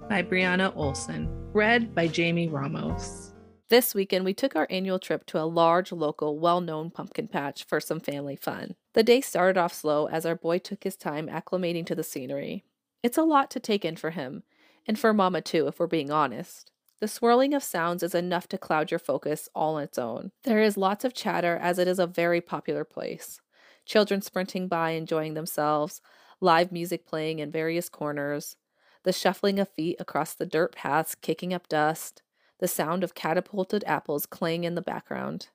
by 0.09 0.21
Brianna 0.21 0.75
Olson, 0.75 1.27
read 1.53 1.95
by 1.95 2.07
Jamie 2.07 2.47
Ramos. 2.47 3.34
This 3.67 3.95
weekend, 3.95 4.25
we 4.25 4.35
took 4.35 4.55
our 4.55 4.67
annual 4.69 4.99
trip 4.99 5.25
to 5.27 5.41
a 5.41 5.45
large, 5.45 5.91
local, 5.91 6.37
well 6.37 6.61
known 6.61 6.91
pumpkin 6.91 7.27
patch 7.27 7.63
for 7.63 7.79
some 7.79 7.99
family 7.99 8.35
fun. 8.35 8.75
The 8.93 9.01
day 9.01 9.21
started 9.21 9.59
off 9.59 9.73
slow 9.73 10.07
as 10.07 10.23
our 10.23 10.35
boy 10.35 10.59
took 10.59 10.83
his 10.83 10.95
time 10.95 11.27
acclimating 11.27 11.87
to 11.87 11.95
the 11.95 12.03
scenery. 12.03 12.63
It's 13.01 13.17
a 13.17 13.23
lot 13.23 13.49
to 13.51 13.59
take 13.59 13.83
in 13.83 13.95
for 13.95 14.11
him, 14.11 14.43
and 14.85 14.99
for 14.99 15.13
Mama 15.13 15.41
too, 15.41 15.67
if 15.67 15.79
we're 15.79 15.87
being 15.87 16.11
honest. 16.11 16.71
The 16.99 17.07
swirling 17.07 17.55
of 17.55 17.63
sounds 17.63 18.03
is 18.03 18.13
enough 18.13 18.47
to 18.49 18.57
cloud 18.59 18.91
your 18.91 18.99
focus 18.99 19.49
all 19.55 19.75
on 19.75 19.83
its 19.83 19.97
own. 19.97 20.31
There 20.43 20.61
is 20.61 20.77
lots 20.77 21.03
of 21.03 21.15
chatter 21.15 21.57
as 21.57 21.79
it 21.79 21.87
is 21.87 21.97
a 21.97 22.05
very 22.05 22.41
popular 22.41 22.83
place. 22.85 23.41
Children 23.83 24.21
sprinting 24.21 24.67
by 24.67 24.91
enjoying 24.91 25.33
themselves, 25.33 26.01
live 26.39 26.71
music 26.71 27.07
playing 27.07 27.39
in 27.39 27.51
various 27.51 27.89
corners, 27.89 28.57
the 29.03 29.11
shuffling 29.11 29.59
of 29.59 29.69
feet 29.69 29.97
across 29.99 30.35
the 30.35 30.45
dirt 30.45 30.75
paths 30.75 31.15
kicking 31.15 31.51
up 31.51 31.67
dust, 31.67 32.21
the 32.59 32.67
sound 32.67 33.03
of 33.03 33.15
catapulted 33.15 33.83
apples 33.85 34.25
clang 34.25 34.63
in 34.63 34.75
the 34.75 34.81
background. 34.81 35.49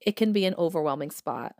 It 0.00 0.16
can 0.16 0.32
be 0.32 0.44
an 0.44 0.54
overwhelming 0.58 1.10
spot. 1.10 1.54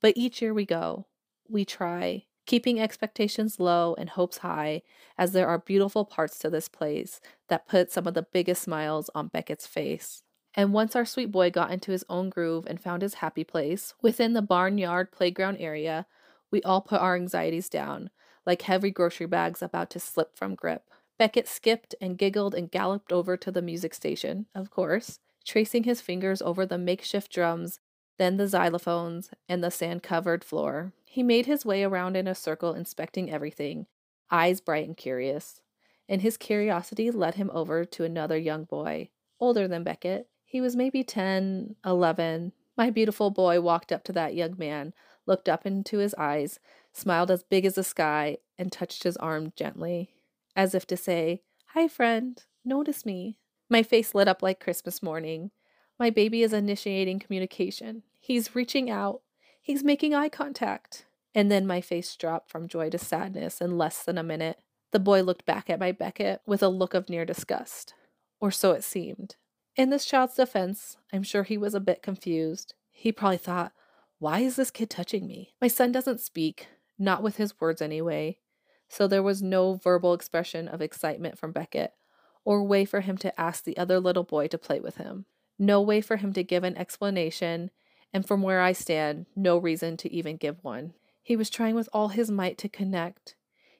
But 0.00 0.14
each 0.16 0.42
year 0.42 0.52
we 0.52 0.66
go. 0.66 1.06
We 1.48 1.64
try, 1.64 2.24
keeping 2.46 2.80
expectations 2.80 3.60
low 3.60 3.94
and 3.98 4.10
hopes 4.10 4.38
high, 4.38 4.82
as 5.16 5.32
there 5.32 5.48
are 5.48 5.58
beautiful 5.58 6.04
parts 6.04 6.38
to 6.40 6.50
this 6.50 6.68
place 6.68 7.20
that 7.48 7.68
put 7.68 7.92
some 7.92 8.06
of 8.06 8.14
the 8.14 8.26
biggest 8.32 8.62
smiles 8.62 9.10
on 9.14 9.28
Beckett's 9.28 9.66
face. 9.66 10.22
And 10.54 10.72
once 10.72 10.96
our 10.96 11.04
sweet 11.04 11.30
boy 11.30 11.50
got 11.50 11.70
into 11.70 11.92
his 11.92 12.04
own 12.08 12.30
groove 12.30 12.66
and 12.66 12.80
found 12.80 13.02
his 13.02 13.14
happy 13.14 13.44
place 13.44 13.94
within 14.00 14.32
the 14.32 14.42
barnyard 14.42 15.12
playground 15.12 15.58
area, 15.58 16.06
we 16.50 16.62
all 16.62 16.80
put 16.80 17.00
our 17.00 17.14
anxieties 17.14 17.68
down, 17.68 18.10
like 18.46 18.62
heavy 18.62 18.90
grocery 18.90 19.26
bags 19.26 19.60
about 19.60 19.90
to 19.90 20.00
slip 20.00 20.36
from 20.36 20.54
grip. 20.54 20.90
Beckett 21.18 21.48
skipped 21.48 21.94
and 22.00 22.18
giggled 22.18 22.54
and 22.54 22.70
galloped 22.70 23.12
over 23.12 23.36
to 23.36 23.50
the 23.50 23.62
music 23.62 23.94
station, 23.94 24.46
of 24.54 24.70
course, 24.70 25.18
tracing 25.44 25.84
his 25.84 26.00
fingers 26.00 26.42
over 26.42 26.66
the 26.66 26.78
makeshift 26.78 27.32
drums, 27.32 27.80
then 28.18 28.36
the 28.36 28.44
xylophones, 28.44 29.30
and 29.48 29.62
the 29.62 29.70
sand 29.70 30.02
covered 30.02 30.44
floor. 30.44 30.92
He 31.04 31.22
made 31.22 31.46
his 31.46 31.64
way 31.64 31.84
around 31.84 32.16
in 32.16 32.26
a 32.26 32.34
circle, 32.34 32.74
inspecting 32.74 33.30
everything, 33.30 33.86
eyes 34.30 34.60
bright 34.60 34.86
and 34.86 34.96
curious. 34.96 35.60
And 36.08 36.22
his 36.22 36.36
curiosity 36.36 37.10
led 37.10 37.34
him 37.34 37.50
over 37.52 37.84
to 37.84 38.04
another 38.04 38.36
young 38.36 38.64
boy, 38.64 39.08
older 39.40 39.66
than 39.66 39.84
Beckett. 39.84 40.28
He 40.44 40.60
was 40.60 40.76
maybe 40.76 41.02
ten, 41.02 41.76
eleven. 41.84 42.52
My 42.76 42.90
beautiful 42.90 43.30
boy 43.30 43.60
walked 43.60 43.90
up 43.90 44.04
to 44.04 44.12
that 44.12 44.34
young 44.34 44.56
man, 44.58 44.92
looked 45.26 45.48
up 45.48 45.66
into 45.66 45.98
his 45.98 46.14
eyes, 46.14 46.60
smiled 46.92 47.30
as 47.30 47.42
big 47.42 47.64
as 47.64 47.74
the 47.74 47.84
sky, 47.84 48.38
and 48.58 48.70
touched 48.70 49.02
his 49.02 49.16
arm 49.16 49.52
gently, 49.56 50.10
as 50.56 50.74
if 50.74 50.86
to 50.88 50.96
say, 50.96 51.42
Hi, 51.74 51.86
friend, 51.86 52.42
notice 52.64 53.04
me. 53.06 53.38
My 53.68 53.82
face 53.82 54.14
lit 54.14 54.26
up 54.26 54.42
like 54.42 54.58
Christmas 54.58 55.02
morning. 55.02 55.50
My 55.98 56.10
baby 56.10 56.42
is 56.42 56.52
initiating 56.52 57.20
communication. 57.20 58.02
He's 58.18 58.54
reaching 58.54 58.90
out. 58.90 59.20
He's 59.62 59.84
making 59.84 60.14
eye 60.14 60.30
contact. 60.30 61.04
And 61.34 61.50
then 61.50 61.66
my 61.66 61.80
face 61.80 62.16
dropped 62.16 62.50
from 62.50 62.68
joy 62.68 62.90
to 62.90 62.98
sadness 62.98 63.60
in 63.60 63.76
less 63.76 64.02
than 64.02 64.16
a 64.16 64.22
minute. 64.22 64.58
The 64.92 64.98
boy 64.98 65.22
looked 65.22 65.44
back 65.44 65.68
at 65.68 65.78
my 65.80 65.92
Beckett 65.92 66.40
with 66.46 66.62
a 66.62 66.68
look 66.68 66.94
of 66.94 67.10
near 67.10 67.24
disgust. 67.24 67.92
Or 68.40 68.50
so 68.50 68.72
it 68.72 68.84
seemed. 68.84 69.36
In 69.76 69.90
this 69.90 70.06
child's 70.06 70.34
defense, 70.34 70.96
I'm 71.12 71.22
sure 71.22 71.42
he 71.42 71.58
was 71.58 71.74
a 71.74 71.80
bit 71.80 72.02
confused. 72.02 72.72
He 72.90 73.12
probably 73.12 73.36
thought, 73.36 73.72
why 74.18 74.40
is 74.40 74.56
this 74.56 74.70
kid 74.70 74.88
touching 74.88 75.26
me? 75.26 75.52
My 75.60 75.68
son 75.68 75.92
doesn't 75.92 76.20
speak, 76.20 76.68
not 76.98 77.22
with 77.22 77.36
his 77.36 77.60
words 77.60 77.82
anyway. 77.82 78.38
So 78.88 79.06
there 79.06 79.22
was 79.22 79.42
no 79.42 79.74
verbal 79.74 80.14
expression 80.14 80.68
of 80.68 80.80
excitement 80.80 81.38
from 81.38 81.52
Beckett, 81.52 81.92
or 82.44 82.62
way 82.62 82.84
for 82.84 83.00
him 83.00 83.16
to 83.18 83.40
ask 83.40 83.64
the 83.64 83.76
other 83.76 83.98
little 83.98 84.22
boy 84.22 84.46
to 84.48 84.58
play 84.58 84.80
with 84.80 84.96
him. 84.96 85.26
No 85.58 85.80
way 85.80 86.00
for 86.00 86.16
him 86.16 86.32
to 86.34 86.44
give 86.44 86.64
an 86.64 86.76
explanation, 86.76 87.70
and 88.12 88.26
from 88.26 88.42
where 88.42 88.60
I 88.60 88.72
stand, 88.72 89.26
no 89.34 89.58
reason 89.58 89.96
to 89.98 90.12
even 90.12 90.36
give 90.36 90.62
one. 90.62 90.94
He 91.22 91.34
was 91.36 91.50
trying 91.50 91.74
with 91.74 91.88
all 91.92 92.08
his 92.08 92.30
might 92.30 92.56
to 92.58 92.68
connect. 92.68 93.34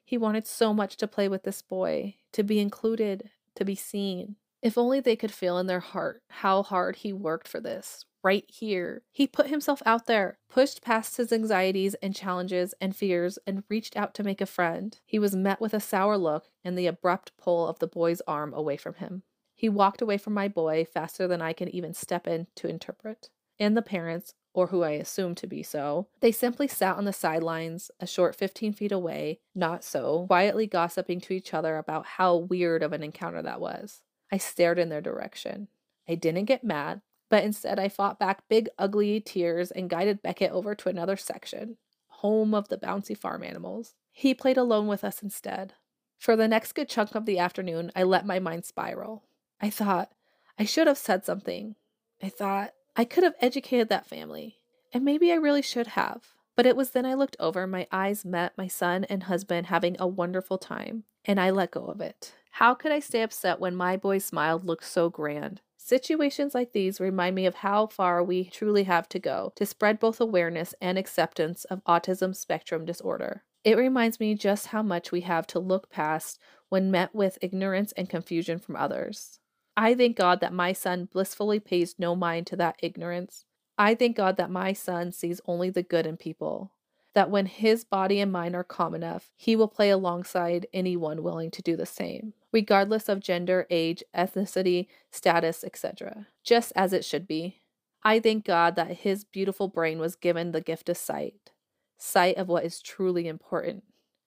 He 0.05 0.19
wanted 0.19 0.47
so 0.47 0.75
much 0.75 0.97
to 0.97 1.07
play 1.07 1.29
with 1.29 1.45
this 1.45 1.63
boy, 1.63 2.17
to 2.33 2.43
be 2.43 2.59
included, 2.59 3.31
to 3.55 3.65
be 3.65 3.75
seen. 3.75 4.37
If 4.67 4.77
only 4.77 4.99
they 4.99 5.15
could 5.15 5.31
feel 5.31 5.59
in 5.59 5.69
their 5.69 5.79
heart 5.79 6.23
how 6.27 6.65
hard 6.65 6.97
he 6.97 7.13
worked 7.13 7.47
for 7.47 7.61
this, 7.61 8.05
right 8.25 8.45
here. 8.49 9.05
He 9.13 9.29
put 9.29 9.47
himself 9.47 9.81
out 9.87 10.07
there, 10.07 10.39
pushed 10.49 10.83
past 10.83 11.19
his 11.19 11.33
anxieties 11.33 11.95
and 12.03 12.17
challenges 12.17 12.75
and 12.81 12.97
fears, 12.97 13.39
and 13.47 13.63
reached 13.69 13.97
out 13.97 14.13
to 14.15 14.25
make 14.25 14.41
a 14.41 14.45
friend. 14.45 14.99
He 15.07 15.21
was 15.21 15.37
met 15.37 15.61
with 15.61 15.73
a 15.73 15.79
sour 15.79 16.19
look 16.19 16.47
and 16.65 16.77
the 16.77 16.89
abrupt 16.89 17.31
pull 17.37 17.69
of 17.69 17.79
the 17.79 17.87
boy's 17.87 18.21
arm 18.27 18.53
away 18.53 18.77
from 18.77 18.95
him. 18.95 19.23
He 19.55 19.69
walked 19.69 20.03
away 20.03 20.19
from 20.19 20.35
my 20.35 20.49
boy 20.49 20.85
faster 20.85 21.29
than 21.29 21.41
I 21.41 21.53
could 21.53 21.69
even 21.69 21.95
step 21.95 22.27
in 22.27 22.49
to 22.57 22.67
interpret. 22.67 23.31
And 23.61 23.77
the 23.77 23.83
parents, 23.83 24.35
or 24.53 24.67
who 24.67 24.83
I 24.83 24.91
assume 24.91 25.37
to 25.37 25.47
be 25.47 25.63
so. 25.63 26.09
They 26.19 26.33
simply 26.33 26.67
sat 26.67 26.97
on 26.97 27.05
the 27.05 27.13
sidelines, 27.13 27.93
a 28.01 28.07
short 28.09 28.35
15 28.35 28.73
feet 28.73 28.91
away, 28.91 29.39
not 29.55 29.85
so, 29.85 30.27
quietly 30.27 30.67
gossiping 30.67 31.21
to 31.21 31.35
each 31.35 31.55
other 31.55 31.77
about 31.77 32.05
how 32.05 32.35
weird 32.35 32.83
of 32.83 32.93
an 32.93 33.05
encounter 33.05 33.43
that 33.43 33.61
was. 33.61 34.03
I 34.31 34.39
stared 34.39 34.79
in 34.79 34.89
their 34.89 35.01
direction. 35.01 35.69
I 36.09 36.15
didn't 36.15 36.45
get 36.45 36.65
mad, 36.65 37.01
but 37.29 37.45
instead 37.45 37.79
I 37.79 37.89
fought 37.89 38.19
back 38.19 38.49
big, 38.49 38.69
ugly 38.79 39.21
tears 39.21 39.71
and 39.71 39.91
guided 39.91 40.23
Beckett 40.23 40.53
over 40.53 40.75
to 40.75 40.89
another 40.89 41.17
section, 41.17 41.77
home 42.09 42.55
of 42.55 42.69
the 42.69 42.79
bouncy 42.79 43.17
farm 43.17 43.43
animals. 43.43 43.95
He 44.13 44.35
played 44.35 44.57
alone 44.57 44.87
with 44.87 45.05
us 45.05 45.23
instead. 45.23 45.75
For 46.19 46.37
the 46.37 46.49
next 46.49 46.73
good 46.73 46.89
chunk 46.89 47.15
of 47.15 47.27
the 47.27 47.39
afternoon, 47.39 47.93
I 47.95 48.03
let 48.03 48.25
my 48.27 48.39
mind 48.39 48.65
spiral. 48.65 49.25
I 49.61 49.71
thought, 49.71 50.13
I 50.59 50.65
should 50.65 50.87
have 50.87 50.99
said 50.99 51.25
something. 51.25 51.77
I 52.23 52.29
thought, 52.29 52.73
I 52.97 53.05
could 53.05 53.25
have 53.25 53.35
educated 53.41 53.89
that 53.91 54.09
family, 54.09 54.57
and 54.93 55.05
maybe 55.05 55.31
I 55.31 55.37
really 55.37 55.63
should 55.63 55.89
have. 55.89 56.23
But 56.57 56.65
it 56.65 56.77
was 56.77 56.91
then 56.91 57.05
I 57.05 57.13
looked 57.13 57.37
over, 57.39 57.67
my 57.67 57.87
eyes 57.93 58.25
met 58.25 58.57
my 58.57 58.67
son 58.67 59.05
and 59.05 59.25
husband 59.25 59.67
having 59.67 59.97
a 59.99 60.07
wonderful 60.07 60.57
time, 60.57 61.05
and 61.27 61.39
I 61.39 61.51
let 61.51 61.73
go 61.73 61.85
of 61.85 62.01
it. 62.01 62.33
How 62.57 62.73
could 62.73 62.91
I 62.91 63.01
stay 63.01 63.21
upset 63.21 63.61
when 63.61 63.77
my 63.77 63.99
boy's 63.99 64.25
smile 64.25 64.59
looked 64.59 64.87
so 64.87 65.11
grand? 65.11 65.61
Situations 65.77 66.55
like 66.55 66.73
these 66.73 66.99
remind 67.03 67.37
me 67.37 67.45
of 67.45 67.57
how 67.57 67.87
far 67.87 68.25
we 68.25 68.45
truly 68.45 68.85
have 68.85 69.11
to 69.11 69.19
go 69.19 69.53
to 69.57 69.67
spread 69.67 70.01
both 70.01 70.23
awareness 70.23 70.75
and 70.81 70.97
acceptance 70.97 71.67
of 71.67 71.85
autism 71.85 72.35
spectrum 72.35 72.87
disorder. 72.87 73.45
It 73.63 73.77
reminds 73.77 74.19
me 74.21 74.35
just 74.35 74.69
how 74.69 74.83
much 74.83 75.13
we 75.13 75.21
have 75.21 75.47
to 75.49 75.59
look 75.59 75.91
past 75.91 76.39
when 76.71 76.91
met 76.91 77.15
with 77.15 77.37
ignorance 77.43 77.93
and 77.93 78.09
confusion 78.09 78.59
from 78.59 78.75
others. 78.75 79.39
I 79.77 79.95
thank 79.95 80.17
God 80.17 80.41
that 80.41 80.55
my 80.55 80.73
son 80.73 81.11
blissfully 81.13 81.61
pays 81.61 81.97
no 81.99 82.17
mind 82.17 82.47
to 82.47 82.57
that 82.57 82.77
ignorance. 82.83 83.45
I 83.77 83.95
thank 83.95 84.17
God 84.17 84.39
that 84.39 84.51
my 84.51 84.73
son 84.73 85.13
sees 85.13 85.43
only 85.45 85.69
the 85.69 85.83
good 85.83 86.07
in 86.07 86.17
people, 86.17 86.73
that 87.17 87.31
when 87.31 87.47
his 87.47 87.83
body 87.83 88.21
and 88.21 88.31
mind 88.31 88.55
are 88.55 88.63
calm 88.63 88.95
enough, 88.95 89.31
he 89.39 89.57
will 89.57 89.69
play 89.69 89.89
alongside 89.89 90.67
anyone 90.75 91.23
willing 91.23 91.51
to 91.51 91.63
do 91.63 91.75
the 91.75 91.87
same, 91.87 92.35
regardless 92.53 93.09
of 93.09 93.21
gender, 93.21 93.67
age, 93.71 94.05
ethnicity, 94.15 94.87
status, 95.11 95.65
etc., 95.65 96.27
just 96.45 96.75
as 96.77 96.93
it 96.93 97.07
should 97.07 97.27
be. 97.27 97.63
I 98.03 98.21
thank 98.21 98.45
God 98.45 98.77
that 98.77 98.99
his 98.99 99.25
beautiful 99.25 99.67
brain 99.67 99.99
was 99.99 100.15
given 100.15 100.53
the 100.53 100.61
gift 100.61 100.91
of 100.91 100.99
sight, 100.99 101.53
sight 101.97 102.37
of 102.37 102.49
what 102.49 102.67
is 102.67 102.83
truly 102.83 103.27
important. 103.29 103.85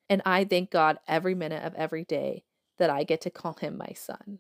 And 0.10 0.24
I 0.26 0.44
thank 0.44 0.72
God 0.72 0.98
every 1.08 1.36
minute 1.36 1.64
of 1.64 1.76
every 1.76 2.06
day 2.06 2.44
that 2.80 2.90
I 2.90 3.04
get 3.04 3.22
to 3.22 3.30
call 3.30 3.54
him 3.54 3.78
my 3.78 3.94
son. 3.94 4.40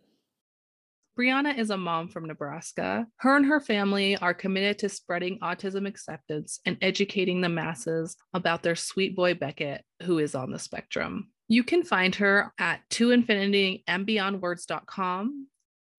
Brianna 1.17 1.57
is 1.57 1.69
a 1.69 1.77
mom 1.77 2.07
from 2.07 2.25
Nebraska. 2.25 3.05
Her 3.17 3.35
and 3.35 3.45
her 3.45 3.59
family 3.59 4.15
are 4.17 4.33
committed 4.33 4.79
to 4.79 4.89
spreading 4.89 5.39
autism 5.39 5.87
acceptance 5.87 6.59
and 6.65 6.77
educating 6.81 7.41
the 7.41 7.49
masses 7.49 8.15
about 8.33 8.63
their 8.63 8.75
sweet 8.75 9.15
boy 9.15 9.33
Beckett, 9.33 9.83
who 10.03 10.19
is 10.19 10.33
on 10.33 10.51
the 10.51 10.59
spectrum. 10.59 11.29
You 11.47 11.63
can 11.63 11.83
find 11.83 12.15
her 12.15 12.53
at 12.59 12.81
to 12.91 13.11
infinity 13.11 13.83
and 13.87 14.05
beyond 14.05 14.41
words.com, 14.41 15.47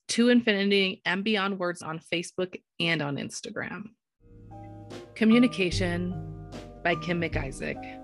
to 0.08 0.28
infinity 0.28 1.02
and 1.04 1.22
beyond 1.22 1.58
words 1.58 1.82
on 1.82 2.00
Facebook 2.12 2.60
and 2.78 3.02
on 3.02 3.16
Instagram. 3.16 3.90
Communication, 5.14 6.14
by 6.82 6.94
Kim 6.94 7.20
McIsaac. 7.20 7.98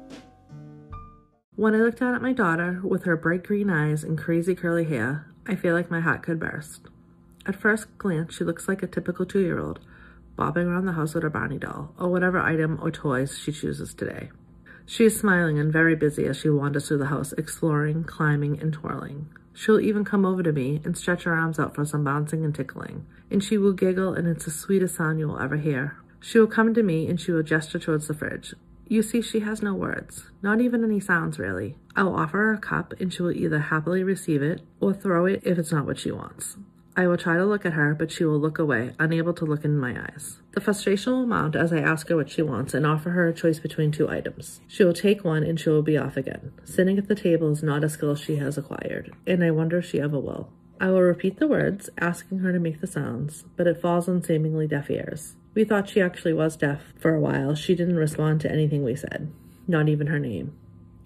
When 1.55 1.75
I 1.75 1.79
look 1.79 1.99
down 1.99 2.15
at 2.15 2.21
my 2.21 2.33
daughter 2.33 2.81
with 2.85 3.05
her 3.05 3.17
bright 3.17 3.43
green 3.43 3.71
eyes 3.71 4.05
and 4.05 4.19
crazy 4.19 4.55
curly 4.55 4.85
hair, 4.85 5.33
I 5.47 5.55
feel 5.55 5.75
like 5.75 5.91
my 5.91 6.01
heart 6.01 6.23
could 6.23 6.39
burst. 6.39 6.83
At 7.47 7.55
first 7.55 7.97
glance, 7.97 8.35
she 8.35 8.43
looks 8.43 8.67
like 8.67 8.83
a 8.83 8.89
typical 8.89 9.25
two 9.25 9.41
year 9.41 9.61
old, 9.61 9.79
bobbing 10.35 10.67
around 10.67 10.87
the 10.87 10.93
house 10.93 11.15
with 11.15 11.23
her 11.23 11.31
Barney 11.31 11.59
doll, 11.59 11.95
or 11.99 12.09
whatever 12.09 12.41
item 12.41 12.79
or 12.83 12.91
toys 12.91 13.39
she 13.39 13.53
chooses 13.53 13.95
today. 13.95 14.31
She 14.85 15.05
is 15.05 15.19
smiling 15.19 15.59
and 15.59 15.73
very 15.73 15.95
busy 15.95 16.27
as 16.27 16.37
she 16.37 16.51
wanders 16.51 16.89
through 16.89 16.99
the 16.99 17.07
house, 17.07 17.33
exploring, 17.33 18.05
climbing, 18.05 18.61
and 18.61 18.73
twirling. 18.73 19.29
She'll 19.53 19.81
even 19.81 20.05
come 20.05 20.25
over 20.25 20.43
to 20.43 20.53
me 20.53 20.81
and 20.85 20.99
stretch 20.99 21.23
her 21.23 21.35
arms 21.35 21.59
out 21.59 21.75
for 21.75 21.85
some 21.85 22.05
bouncing 22.05 22.45
and 22.45 22.55
tickling, 22.55 23.07
and 23.31 23.43
she 23.43 23.57
will 23.57 23.73
giggle, 23.73 24.13
and 24.13 24.27
it's 24.27 24.45
the 24.45 24.51
sweetest 24.51 24.97
sound 24.97 25.19
you 25.19 25.29
will 25.29 25.39
ever 25.39 25.57
hear. 25.57 25.97
She 26.21 26.39
will 26.39 26.47
come 26.49 26.75
to 26.75 26.83
me 26.83 27.09
and 27.09 27.21
she 27.21 27.31
will 27.31 27.43
gesture 27.45 27.79
towards 27.79 28.09
the 28.09 28.15
fridge. 28.15 28.55
You 28.89 29.03
see, 29.03 29.23
she 29.23 29.41
has 29.41 29.63
no 29.63 29.75
words, 29.75 30.31
not 30.43 30.61
even 30.61 30.85
any 30.85 31.01
sounds 31.01 31.39
really. 31.39 31.77
I 31.95 32.03
will 32.03 32.17
offer 32.17 32.39
her 32.39 32.53
a 32.55 32.59
cup 32.59 32.95
and 33.01 33.13
she 33.13 33.23
will 33.23 33.33
either 33.33 33.59
happily 33.59 34.03
receive 34.05 34.43
it 34.43 34.63
or 34.81 34.93
throw 34.93 35.27
it 35.27 35.43
if 35.45 35.59
it's 35.59 35.73
not 35.73 35.87
what 35.87 35.99
she 35.99 36.11
wants. 36.13 36.57
I 36.99 37.07
will 37.07 37.19
try 37.19 37.37
to 37.37 37.45
look 37.45 37.67
at 37.67 37.75
her, 37.75 37.95
but 37.95 38.11
she 38.11 38.25
will 38.25 38.41
look 38.41 38.59
away, 38.59 38.93
unable 38.99 39.35
to 39.35 39.45
look 39.45 39.67
in 39.67 39.79
my 39.79 40.01
eyes. 40.01 40.39
The 40.53 40.63
frustration 40.63 41.13
will 41.13 41.27
mount 41.27 41.55
as 41.55 41.71
I 41.71 41.79
ask 41.79 42.09
her 42.09 42.17
what 42.17 42.31
she 42.31 42.41
wants 42.41 42.73
and 42.73 42.87
offer 42.87 43.11
her 43.11 43.29
a 43.29 43.35
choice 43.35 43.59
between 43.59 43.93
two 43.93 44.09
items. 44.09 44.63
She 44.67 44.83
will 44.83 44.95
take 44.95 45.23
one 45.23 45.43
and 45.43 45.61
she 45.61 45.69
will 45.69 45.83
be 45.83 45.99
off 45.99 46.17
again. 46.17 46.53
Sitting 46.65 46.97
at 46.97 47.07
the 47.07 47.15
table 47.15 47.53
is 47.53 47.63
not 47.63 47.85
a 47.85 47.91
skill 47.91 48.15
she 48.15 48.37
has 48.37 48.57
acquired, 48.57 49.15
and 49.27 49.45
I 49.45 49.51
wonder 49.51 49.79
if 49.79 49.85
she 49.85 50.01
ever 50.01 50.19
will. 50.19 50.49
I 50.81 50.89
will 50.89 51.03
repeat 51.03 51.39
the 51.39 51.47
words, 51.47 51.91
asking 51.99 52.39
her 52.39 52.53
to 52.53 52.59
make 52.59 52.81
the 52.81 52.87
sounds, 52.87 53.45
but 53.57 53.67
it 53.67 53.81
falls 53.81 54.09
on 54.09 54.23
seemingly 54.23 54.67
deaf 54.67 54.91
ears. 54.91 55.35
We 55.53 55.65
thought 55.65 55.91
she 55.91 56.01
actually 56.01 56.33
was 56.33 56.57
deaf 56.57 56.95
for 56.99 57.15
a 57.15 57.21
while. 57.21 57.55
She 57.55 57.75
didn't 57.75 57.97
respond 57.97 58.41
to 58.43 58.51
anything 58.51 58.83
we 58.83 58.97
said, 58.97 59.31
not 59.69 59.91
even 59.91 60.07
her 60.07 60.19
name. 60.19 60.57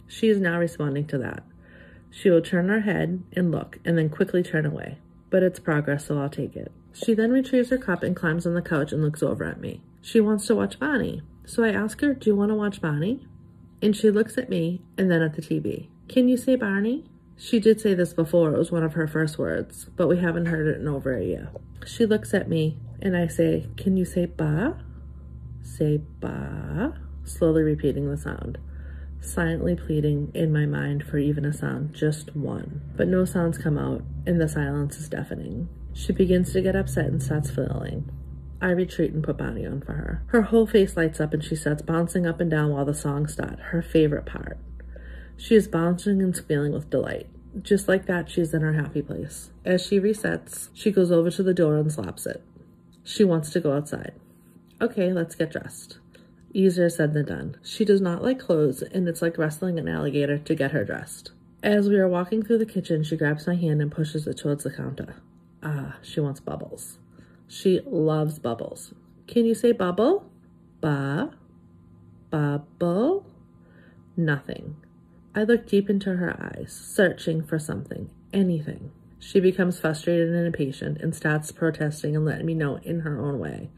She 0.06 0.28
is 0.28 0.38
now 0.38 0.58
responding 0.58 1.06
to 1.08 1.18
that. 1.18 1.42
She 2.10 2.30
will 2.30 2.42
turn 2.42 2.68
her 2.68 2.80
head 2.80 3.24
and 3.32 3.50
look, 3.50 3.78
and 3.84 3.98
then 3.98 4.08
quickly 4.08 4.44
turn 4.44 4.66
away. 4.66 4.98
But 5.30 5.42
it's 5.42 5.60
progress, 5.60 6.06
so 6.06 6.18
I'll 6.18 6.28
take 6.28 6.56
it. 6.56 6.72
She 6.92 7.14
then 7.14 7.30
retrieves 7.30 7.70
her 7.70 7.78
cup 7.78 8.02
and 8.02 8.16
climbs 8.16 8.46
on 8.46 8.54
the 8.54 8.62
couch 8.62 8.92
and 8.92 9.02
looks 9.02 9.22
over 9.22 9.44
at 9.44 9.60
me. 9.60 9.80
She 10.02 10.20
wants 10.20 10.46
to 10.46 10.56
watch 10.56 10.78
Barney. 10.78 11.22
So 11.44 11.64
I 11.64 11.70
ask 11.70 12.00
her, 12.00 12.14
Do 12.14 12.28
you 12.28 12.36
want 12.36 12.50
to 12.50 12.56
watch 12.56 12.80
Barney? 12.80 13.26
And 13.82 13.96
she 13.96 14.10
looks 14.10 14.36
at 14.36 14.50
me 14.50 14.82
and 14.98 15.10
then 15.10 15.22
at 15.22 15.34
the 15.34 15.42
TV. 15.42 15.88
Can 16.08 16.28
you 16.28 16.36
say 16.36 16.56
Barney? 16.56 17.04
She 17.36 17.58
did 17.58 17.80
say 17.80 17.94
this 17.94 18.12
before, 18.12 18.52
it 18.52 18.58
was 18.58 18.70
one 18.70 18.82
of 18.82 18.92
her 18.92 19.06
first 19.06 19.38
words, 19.38 19.86
but 19.96 20.08
we 20.08 20.18
haven't 20.18 20.46
heard 20.46 20.66
it 20.66 20.78
in 20.78 20.86
over 20.86 21.16
a 21.16 21.24
year. 21.24 21.50
She 21.86 22.04
looks 22.04 22.34
at 22.34 22.50
me 22.50 22.76
and 23.00 23.16
I 23.16 23.28
say, 23.28 23.68
Can 23.78 23.96
you 23.96 24.04
say 24.04 24.26
ba? 24.26 24.78
Say 25.62 26.02
ba, 26.20 26.98
slowly 27.24 27.62
repeating 27.62 28.10
the 28.10 28.18
sound, 28.18 28.58
silently 29.20 29.76
pleading 29.76 30.30
in 30.34 30.52
my 30.52 30.66
mind 30.66 31.04
for 31.04 31.18
even 31.18 31.44
a 31.44 31.52
sound, 31.52 31.94
just 31.94 32.34
one. 32.34 32.80
But 32.96 33.08
no 33.08 33.24
sounds 33.24 33.58
come 33.58 33.78
out, 33.78 34.02
and 34.26 34.40
the 34.40 34.48
silence 34.48 34.98
is 34.98 35.08
deafening. 35.08 35.68
She 35.92 36.12
begins 36.12 36.52
to 36.52 36.62
get 36.62 36.76
upset 36.76 37.06
and 37.06 37.22
starts 37.22 37.50
flailing. 37.50 38.10
I 38.62 38.70
retreat 38.70 39.12
and 39.12 39.24
put 39.24 39.38
Barney 39.38 39.66
on 39.66 39.80
for 39.80 39.92
her. 39.92 40.22
Her 40.28 40.42
whole 40.42 40.66
face 40.66 40.96
lights 40.96 41.20
up 41.20 41.32
and 41.32 41.42
she 41.42 41.56
starts 41.56 41.82
bouncing 41.82 42.26
up 42.26 42.40
and 42.40 42.50
down 42.50 42.70
while 42.70 42.84
the 42.84 42.94
song 42.94 43.26
starts, 43.26 43.60
her 43.70 43.82
favorite 43.82 44.26
part. 44.26 44.58
She 45.36 45.54
is 45.54 45.66
bouncing 45.66 46.20
and 46.20 46.36
squealing 46.36 46.72
with 46.72 46.90
delight. 46.90 47.26
Just 47.62 47.88
like 47.88 48.06
that, 48.06 48.30
she's 48.30 48.52
in 48.52 48.60
her 48.60 48.74
happy 48.74 49.00
place. 49.00 49.50
As 49.64 49.84
she 49.84 49.98
resets, 49.98 50.68
she 50.74 50.92
goes 50.92 51.10
over 51.10 51.30
to 51.30 51.42
the 51.42 51.54
door 51.54 51.76
and 51.76 51.90
slaps 51.90 52.26
it. 52.26 52.44
She 53.02 53.24
wants 53.24 53.50
to 53.50 53.60
go 53.60 53.72
outside. 53.72 54.12
Okay, 54.80 55.12
let's 55.12 55.34
get 55.34 55.50
dressed. 55.50 55.98
Easier 56.52 56.90
said 56.90 57.14
than 57.14 57.26
done. 57.26 57.56
She 57.62 57.84
does 57.84 58.00
not 58.00 58.22
like 58.22 58.38
clothes, 58.38 58.82
and 58.82 59.08
it's 59.08 59.22
like 59.22 59.38
wrestling 59.38 59.78
an 59.78 59.88
alligator 59.88 60.38
to 60.38 60.54
get 60.54 60.72
her 60.72 60.84
dressed. 60.84 61.32
As 61.62 61.88
we 61.88 61.96
are 61.96 62.08
walking 62.08 62.42
through 62.42 62.58
the 62.58 62.66
kitchen, 62.66 63.04
she 63.04 63.16
grabs 63.16 63.46
my 63.46 63.54
hand 63.54 63.80
and 63.80 63.92
pushes 63.92 64.26
it 64.26 64.38
towards 64.38 64.64
the 64.64 64.70
counter. 64.70 65.16
Ah, 65.62 65.96
she 66.02 66.20
wants 66.20 66.40
bubbles. 66.40 66.98
She 67.46 67.80
loves 67.84 68.38
bubbles. 68.38 68.94
Can 69.26 69.44
you 69.44 69.54
say 69.54 69.72
bubble? 69.72 70.30
Ba, 70.80 71.32
bubble? 72.30 73.26
Nothing. 74.16 74.76
I 75.34 75.44
look 75.44 75.66
deep 75.66 75.88
into 75.88 76.16
her 76.16 76.36
eyes, 76.40 76.72
searching 76.72 77.42
for 77.42 77.58
something, 77.58 78.10
anything. 78.32 78.90
She 79.20 79.38
becomes 79.38 79.78
frustrated 79.78 80.30
and 80.30 80.46
impatient 80.46 80.98
and 80.98 81.14
starts 81.14 81.52
protesting 81.52 82.16
and 82.16 82.24
letting 82.24 82.46
me 82.46 82.54
know 82.54 82.76
in 82.82 83.00
her 83.00 83.20
own 83.20 83.38
way. 83.38 83.70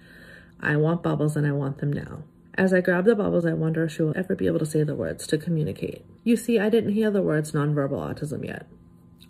I 0.60 0.76
want 0.76 1.02
bubbles 1.02 1.36
and 1.36 1.46
I 1.46 1.52
want 1.52 1.78
them 1.78 1.92
now. 1.92 2.22
As 2.54 2.74
I 2.74 2.82
grab 2.82 3.06
the 3.06 3.14
bubbles, 3.14 3.46
I 3.46 3.54
wonder 3.54 3.84
if 3.84 3.92
she 3.92 4.02
will 4.02 4.16
ever 4.16 4.34
be 4.34 4.46
able 4.46 4.58
to 4.58 4.66
say 4.66 4.82
the 4.82 4.94
words 4.94 5.26
to 5.28 5.38
communicate. 5.38 6.04
You 6.22 6.36
see, 6.36 6.58
I 6.58 6.68
didn't 6.68 6.92
hear 6.92 7.10
the 7.10 7.22
words 7.22 7.52
nonverbal 7.52 7.92
autism 7.92 8.44
yet. 8.44 8.66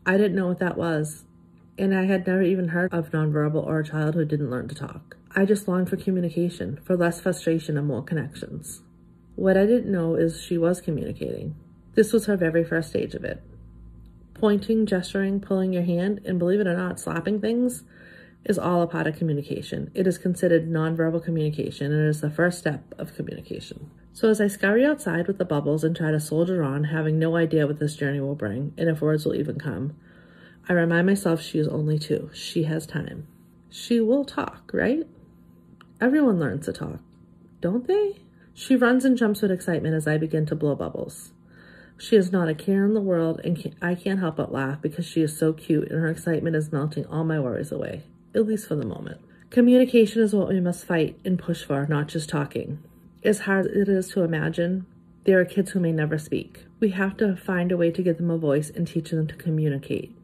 I 0.04 0.16
didn't 0.16 0.34
know 0.34 0.48
what 0.48 0.58
that 0.58 0.76
was, 0.76 1.24
and 1.78 1.94
I 1.94 2.04
had 2.06 2.26
never 2.26 2.42
even 2.42 2.68
heard 2.68 2.92
of 2.92 3.10
nonverbal 3.10 3.64
or 3.64 3.78
a 3.78 3.84
child 3.84 4.16
who 4.16 4.24
didn't 4.24 4.50
learn 4.50 4.66
to 4.68 4.74
talk. 4.74 5.16
I 5.36 5.44
just 5.44 5.68
longed 5.68 5.88
for 5.88 5.96
communication, 5.96 6.80
for 6.84 6.96
less 6.96 7.20
frustration 7.20 7.78
and 7.78 7.86
more 7.86 8.02
connections. 8.02 8.82
What 9.36 9.56
I 9.56 9.66
didn't 9.66 9.90
know 9.90 10.16
is 10.16 10.42
she 10.42 10.58
was 10.58 10.80
communicating. 10.80 11.54
This 11.94 12.12
was 12.12 12.26
her 12.26 12.36
very 12.36 12.64
first 12.64 12.90
stage 12.90 13.14
of 13.14 13.24
it. 13.24 13.42
Pointing, 14.34 14.84
gesturing, 14.84 15.40
pulling 15.40 15.72
your 15.72 15.84
hand, 15.84 16.20
and 16.24 16.38
believe 16.40 16.60
it 16.60 16.66
or 16.66 16.76
not, 16.76 16.98
slapping 16.98 17.40
things 17.40 17.84
is 18.44 18.58
all 18.58 18.82
a 18.82 18.86
part 18.86 19.06
of 19.06 19.16
communication. 19.16 19.90
It 19.94 20.06
is 20.06 20.18
considered 20.18 20.68
nonverbal 20.68 21.24
communication 21.24 21.92
and 21.92 22.06
it 22.06 22.08
is 22.08 22.20
the 22.20 22.30
first 22.30 22.58
step 22.58 22.94
of 22.98 23.14
communication. 23.14 23.90
So 24.12 24.28
as 24.28 24.40
I 24.40 24.48
scurry 24.48 24.84
outside 24.84 25.26
with 25.26 25.38
the 25.38 25.44
bubbles 25.44 25.84
and 25.84 25.96
try 25.96 26.10
to 26.10 26.20
soldier 26.20 26.62
on, 26.62 26.84
having 26.84 27.18
no 27.18 27.36
idea 27.36 27.66
what 27.66 27.78
this 27.78 27.96
journey 27.96 28.20
will 28.20 28.34
bring 28.34 28.74
and 28.76 28.88
if 28.88 29.00
words 29.00 29.24
will 29.24 29.34
even 29.34 29.58
come, 29.58 29.94
I 30.68 30.72
remind 30.74 31.06
myself 31.06 31.40
she 31.40 31.58
is 31.58 31.68
only 31.68 31.98
two. 31.98 32.30
She 32.32 32.64
has 32.64 32.86
time. 32.86 33.26
She 33.70 34.00
will 34.00 34.24
talk, 34.24 34.70
right? 34.72 35.06
Everyone 36.00 36.38
learns 36.38 36.66
to 36.66 36.72
talk, 36.72 37.00
don't 37.60 37.86
they? 37.86 38.16
She 38.54 38.76
runs 38.76 39.04
and 39.04 39.16
jumps 39.16 39.40
with 39.40 39.50
excitement 39.50 39.94
as 39.94 40.06
I 40.06 40.18
begin 40.18 40.46
to 40.46 40.54
blow 40.54 40.74
bubbles. 40.74 41.32
She 41.96 42.16
has 42.16 42.32
not 42.32 42.48
a 42.48 42.54
care 42.54 42.84
in 42.84 42.94
the 42.94 43.00
world, 43.00 43.40
and 43.44 43.74
I 43.80 43.94
can't 43.94 44.18
help 44.18 44.36
but 44.36 44.52
laugh 44.52 44.82
because 44.82 45.06
she 45.06 45.22
is 45.22 45.38
so 45.38 45.52
cute 45.52 45.90
and 45.90 46.00
her 46.00 46.08
excitement 46.08 46.56
is 46.56 46.72
melting 46.72 47.06
all 47.06 47.24
my 47.24 47.38
worries 47.38 47.72
away, 47.72 48.02
at 48.34 48.46
least 48.46 48.66
for 48.66 48.74
the 48.74 48.86
moment. 48.86 49.20
Communication 49.50 50.22
is 50.22 50.34
what 50.34 50.48
we 50.48 50.60
must 50.60 50.86
fight 50.86 51.18
and 51.24 51.38
push 51.38 51.62
for, 51.62 51.86
not 51.86 52.08
just 52.08 52.28
talking. 52.28 52.78
As 53.22 53.40
hard 53.40 53.66
as 53.66 53.76
it 53.76 53.88
is 53.88 54.08
to 54.10 54.22
imagine, 54.22 54.86
there 55.24 55.38
are 55.38 55.44
kids 55.44 55.70
who 55.70 55.80
may 55.80 55.92
never 55.92 56.18
speak. 56.18 56.64
We 56.80 56.90
have 56.90 57.16
to 57.18 57.36
find 57.36 57.70
a 57.70 57.76
way 57.76 57.90
to 57.90 58.02
give 58.02 58.16
them 58.16 58.30
a 58.30 58.38
voice 58.38 58.70
and 58.70 58.88
teach 58.88 59.10
them 59.10 59.26
to 59.28 59.36
communicate. 59.36 60.16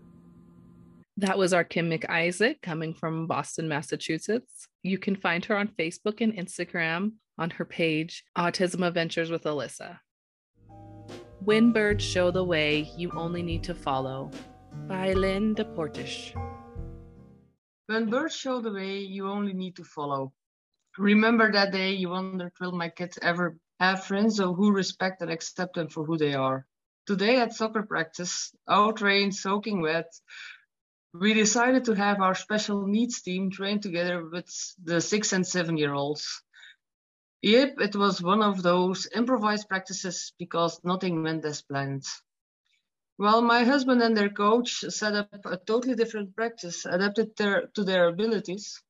That 1.16 1.38
was 1.38 1.52
our 1.52 1.64
Kim 1.64 1.90
McIsaac 1.90 2.62
coming 2.62 2.94
from 2.94 3.26
Boston, 3.26 3.68
Massachusetts. 3.68 4.66
You 4.82 4.98
can 4.98 5.16
find 5.16 5.44
her 5.44 5.56
on 5.56 5.68
Facebook 5.68 6.20
and 6.20 6.32
Instagram 6.32 7.12
on 7.38 7.50
her 7.50 7.64
page, 7.64 8.24
Autism 8.36 8.86
Adventures 8.86 9.30
with 9.30 9.44
Alyssa. 9.44 9.98
When 11.44 11.72
Birds 11.72 12.04
Show 12.04 12.30
the 12.30 12.44
Way, 12.44 12.90
You 12.96 13.10
Only 13.12 13.42
Need 13.42 13.62
to 13.64 13.74
Follow 13.74 14.30
by 14.88 15.12
Lynn 15.12 15.54
Deportish. 15.54 16.34
When 17.88 18.10
birds 18.10 18.36
show 18.36 18.60
the 18.60 18.70
way, 18.70 18.98
you 18.98 19.28
only 19.28 19.54
need 19.54 19.76
to 19.76 19.84
follow. 19.84 20.34
Remember 20.98 21.50
that 21.50 21.72
day 21.72 21.92
you 21.92 22.10
wondered 22.10 22.52
will 22.60 22.72
my 22.72 22.90
kids 22.90 23.18
ever 23.22 23.56
have 23.80 24.04
friends 24.04 24.38
or 24.40 24.54
who 24.54 24.72
respect 24.72 25.22
and 25.22 25.30
accept 25.30 25.74
them 25.74 25.88
for 25.88 26.04
who 26.04 26.18
they 26.18 26.34
are? 26.34 26.66
Today 27.06 27.40
at 27.40 27.54
soccer 27.54 27.82
practice, 27.82 28.54
out 28.68 29.00
rain 29.00 29.32
soaking 29.32 29.80
wet, 29.80 30.12
we 31.14 31.32
decided 31.32 31.86
to 31.86 31.94
have 31.94 32.20
our 32.20 32.34
special 32.34 32.86
needs 32.86 33.22
team 33.22 33.50
train 33.50 33.80
together 33.80 34.22
with 34.28 34.50
the 34.84 35.00
six 35.00 35.32
and 35.32 35.46
seven 35.46 35.78
year 35.78 35.94
olds. 35.94 36.42
Yep, 37.40 37.80
it 37.80 37.96
was 37.96 38.20
one 38.20 38.42
of 38.42 38.62
those 38.62 39.08
improvised 39.16 39.66
practices 39.66 40.34
because 40.38 40.78
nothing 40.84 41.22
went 41.22 41.42
as 41.46 41.62
planned. 41.62 42.04
Well, 43.20 43.42
my 43.42 43.64
husband 43.64 44.00
and 44.00 44.16
their 44.16 44.28
coach 44.28 44.84
set 44.90 45.12
up 45.12 45.44
a 45.44 45.56
totally 45.56 45.96
different 45.96 46.36
practice 46.36 46.86
adapted 46.86 47.36
their, 47.36 47.66
to 47.74 47.82
their 47.82 48.06
abilities. 48.06 48.80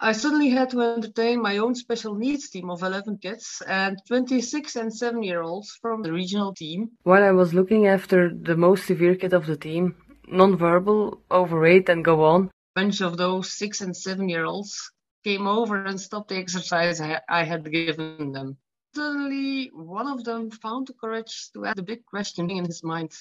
I 0.00 0.12
suddenly 0.12 0.48
had 0.48 0.70
to 0.70 0.80
entertain 0.80 1.42
my 1.42 1.58
own 1.58 1.74
special 1.74 2.14
needs 2.14 2.48
team 2.48 2.70
of 2.70 2.82
11 2.82 3.18
kids 3.18 3.62
and 3.68 3.98
26 4.08 4.76
and 4.76 4.94
7 4.94 5.22
year 5.22 5.42
olds 5.42 5.76
from 5.82 6.02
the 6.02 6.10
regional 6.10 6.54
team. 6.54 6.92
While 7.02 7.22
I 7.22 7.32
was 7.32 7.52
looking 7.52 7.86
after 7.86 8.32
the 8.34 8.56
most 8.56 8.86
severe 8.86 9.14
kid 9.14 9.34
of 9.34 9.44
the 9.44 9.58
team, 9.58 9.94
nonverbal, 10.26 11.20
overweight, 11.30 11.90
and 11.90 12.02
go 12.02 12.24
on. 12.24 12.46
A 12.46 12.80
bunch 12.80 13.02
of 13.02 13.18
those 13.18 13.52
6 13.52 13.82
and 13.82 13.94
7 13.94 14.26
year 14.30 14.46
olds 14.46 14.90
came 15.22 15.46
over 15.46 15.84
and 15.84 16.00
stopped 16.00 16.30
the 16.30 16.36
exercise 16.36 16.98
I 17.02 17.42
had 17.42 17.70
given 17.70 18.32
them. 18.32 18.56
Suddenly, 18.94 19.70
one 19.74 20.08
of 20.08 20.24
them 20.24 20.50
found 20.50 20.86
the 20.86 20.94
courage 20.94 21.50
to 21.52 21.66
ask 21.66 21.76
the 21.76 21.82
big 21.82 22.06
question 22.06 22.50
in 22.50 22.64
his 22.64 22.82
mind 22.82 23.12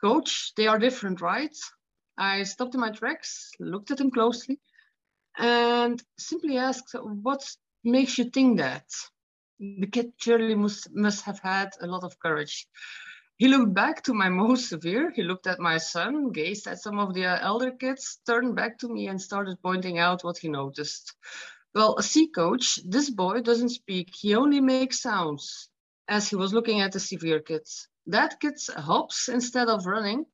Coach, 0.00 0.52
they 0.56 0.66
are 0.66 0.78
different, 0.78 1.20
right? 1.20 1.56
I 2.16 2.44
stopped 2.44 2.74
in 2.74 2.80
my 2.80 2.90
tracks, 2.90 3.50
looked 3.58 3.90
at 3.90 4.00
him 4.00 4.10
closely, 4.10 4.60
and 5.36 6.02
simply 6.18 6.56
asked, 6.56 6.94
What 6.94 7.44
makes 7.84 8.18
you 8.18 8.30
think 8.30 8.58
that? 8.58 8.86
The 9.60 9.86
kid 9.86 10.12
surely 10.18 10.54
must, 10.54 10.88
must 10.92 11.24
have 11.24 11.40
had 11.40 11.70
a 11.80 11.86
lot 11.86 12.04
of 12.04 12.18
courage. 12.20 12.68
He 13.38 13.46
looked 13.48 13.74
back 13.74 14.02
to 14.04 14.14
my 14.14 14.28
most 14.42 14.68
severe. 14.68 15.10
He 15.10 15.22
looked 15.22 15.46
at 15.46 15.60
my 15.60 15.78
son, 15.78 16.30
gazed 16.30 16.66
at 16.66 16.80
some 16.80 16.98
of 16.98 17.14
the 17.14 17.26
uh, 17.26 17.38
elder 17.40 17.72
kids, 17.72 18.18
turned 18.26 18.56
back 18.56 18.78
to 18.78 18.88
me, 18.88 19.08
and 19.08 19.20
started 19.20 19.62
pointing 19.62 19.98
out 19.98 20.24
what 20.24 20.38
he 20.38 20.48
noticed. 20.48 21.14
Well, 21.74 22.00
see, 22.02 22.28
coach, 22.28 22.80
this 22.84 23.10
boy 23.10 23.40
doesn't 23.40 23.68
speak. 23.70 24.14
He 24.14 24.34
only 24.34 24.60
makes 24.60 25.00
sounds. 25.00 25.68
As 26.08 26.28
he 26.28 26.36
was 26.36 26.54
looking 26.54 26.80
at 26.80 26.92
the 26.92 27.00
severe 27.00 27.40
kids. 27.40 27.86
That 28.08 28.40
kid 28.40 28.58
hops 28.74 29.28
instead 29.28 29.68
of 29.68 29.84
running. 29.84 30.24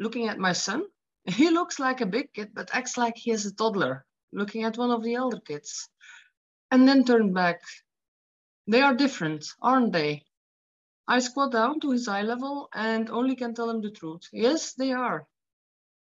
Looking 0.00 0.28
at 0.28 0.38
my 0.38 0.52
son, 0.52 0.84
he 1.24 1.48
looks 1.48 1.78
like 1.78 2.00
a 2.00 2.06
big 2.06 2.32
kid, 2.32 2.50
but 2.52 2.74
acts 2.74 2.96
like 2.96 3.16
he 3.16 3.30
is 3.30 3.46
a 3.46 3.54
toddler. 3.54 4.04
Looking 4.32 4.64
at 4.64 4.76
one 4.76 4.90
of 4.90 5.04
the 5.04 5.14
elder 5.14 5.40
kids. 5.40 5.88
And 6.72 6.88
then 6.88 7.04
turned 7.04 7.32
back. 7.32 7.60
They 8.66 8.82
are 8.82 8.94
different, 8.94 9.46
aren't 9.62 9.92
they? 9.92 10.24
I 11.06 11.20
squat 11.20 11.52
down 11.52 11.80
to 11.80 11.92
his 11.92 12.08
eye 12.08 12.22
level 12.22 12.68
and 12.74 13.08
only 13.10 13.36
can 13.36 13.54
tell 13.54 13.70
him 13.70 13.80
the 13.80 13.90
truth. 13.90 14.22
Yes, 14.32 14.72
they 14.72 14.90
are. 14.92 15.26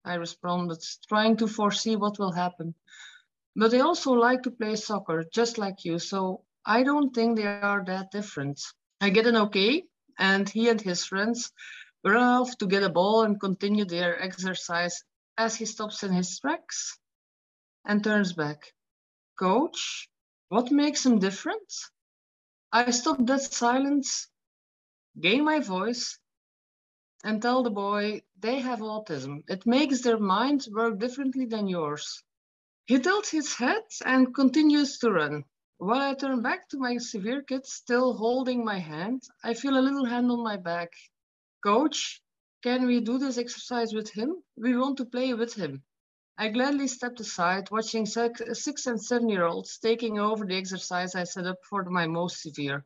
I 0.06 0.14
responded, 0.14 0.82
trying 1.10 1.36
to 1.38 1.48
foresee 1.48 1.96
what 1.96 2.20
will 2.20 2.32
happen. 2.32 2.76
But 3.56 3.72
they 3.72 3.82
also 3.82 4.14
like 4.14 4.44
to 4.44 4.52
play 4.52 4.76
soccer, 4.76 5.26
just 5.34 5.58
like 5.58 5.84
you, 5.84 6.00
so 6.00 6.46
I 6.66 6.84
don't 6.84 7.14
think 7.14 7.36
they 7.36 7.48
are 7.48 7.84
that 7.86 8.12
different. 8.12 8.62
I 9.02 9.10
get 9.10 9.26
an 9.26 9.36
okay, 9.36 9.84
and 10.18 10.50
he 10.50 10.70
and 10.70 10.82
his 10.82 11.06
friends 11.06 11.52
run 12.04 12.24
off 12.42 12.58
to 12.58 12.68
get 12.68 12.84
a 12.84 12.90
ball 12.90 13.24
and 13.24 13.40
continue 13.40 13.86
their 13.86 14.22
exercise 14.22 15.04
as 15.38 15.56
he 15.56 15.66
stops 15.66 16.04
in 16.04 16.14
his 16.14 16.40
tracks 16.40 16.98
and 17.86 18.04
turns 18.04 18.34
back. 18.34 18.74
Coach, 19.38 20.10
what 20.50 20.72
makes 20.72 21.06
him 21.06 21.20
different? 21.20 21.74
I 22.72 22.92
stop 22.92 23.18
that 23.26 23.42
silence 23.42 24.28
gain 25.20 25.44
my 25.46 25.60
voice, 25.60 26.20
and 27.24 27.42
tell 27.42 27.64
the 27.64 27.70
boy 27.70 28.22
they 28.40 28.60
have 28.60 28.80
autism. 28.80 29.44
It 29.48 29.66
makes 29.66 30.02
their 30.02 30.20
minds 30.20 30.70
work 30.70 31.00
differently 31.00 31.46
than 31.46 31.68
yours. 31.68 32.24
He 32.86 33.00
tilts 33.00 33.30
his 33.30 33.56
head 33.56 33.84
and 34.06 34.36
continues 34.36 35.00
to 35.00 35.12
run. 35.12 35.46
While 35.78 36.02
I 36.02 36.14
turn 36.14 36.42
back 36.42 36.70
to 36.70 36.78
my 36.78 36.98
severe 36.98 37.42
kid, 37.42 37.66
still 37.66 38.14
holding 38.14 38.64
my 38.64 38.80
hand, 38.80 39.24
I 39.44 39.54
feel 39.54 39.78
a 39.78 39.82
little 39.88 40.06
hand 40.06 40.32
on 40.32 40.42
my 40.44 40.56
back. 40.58 40.94
Coach, 41.64 42.22
can 42.64 42.86
we 42.86 43.02
do 43.02 43.18
this 43.18 43.38
exercise 43.38 43.94
with 43.94 44.10
him? 44.10 44.42
We 44.56 44.78
want 44.78 44.98
to 44.98 45.06
play 45.06 45.34
with 45.34 45.54
him. 45.54 45.84
I 46.38 46.50
gladly 46.50 46.88
stepped 46.88 47.20
aside, 47.20 47.72
watching 47.72 48.06
six 48.06 48.88
and 48.88 49.02
seven 49.02 49.30
year 49.30 49.46
olds 49.46 49.78
taking 49.78 50.18
over 50.18 50.46
the 50.46 50.56
exercise 50.56 51.14
I 51.14 51.26
set 51.26 51.46
up 51.46 51.58
for 51.70 51.84
my 51.86 52.08
most 52.08 52.42
severe. 52.42 52.86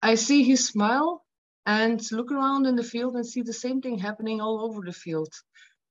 I 0.00 0.14
see 0.14 0.42
his 0.44 0.66
smile 0.66 1.24
and 1.66 2.00
look 2.12 2.30
around 2.32 2.66
in 2.66 2.76
the 2.76 2.84
field 2.84 3.16
and 3.16 3.26
see 3.26 3.42
the 3.42 3.52
same 3.52 3.80
thing 3.80 3.98
happening 3.98 4.40
all 4.40 4.64
over 4.64 4.80
the 4.84 4.92
field. 4.92 5.32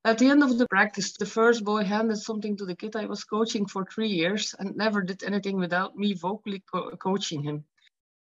At 0.04 0.18
the 0.18 0.30
end 0.30 0.44
of 0.44 0.58
the 0.58 0.68
practice, 0.68 1.14
the 1.14 1.26
first 1.28 1.64
boy 1.64 1.84
handed 1.84 2.18
something 2.18 2.58
to 2.58 2.66
the 2.66 2.76
kid 2.76 2.96
I 2.96 3.06
was 3.06 3.24
coaching 3.24 3.68
for 3.68 3.86
three 3.86 4.10
years 4.10 4.56
and 4.58 4.76
never 4.76 5.02
did 5.02 5.24
anything 5.24 5.58
without 5.58 5.96
me 5.96 6.14
vocally 6.14 6.64
co- 6.72 6.96
coaching 6.98 7.44
him. 7.44 7.66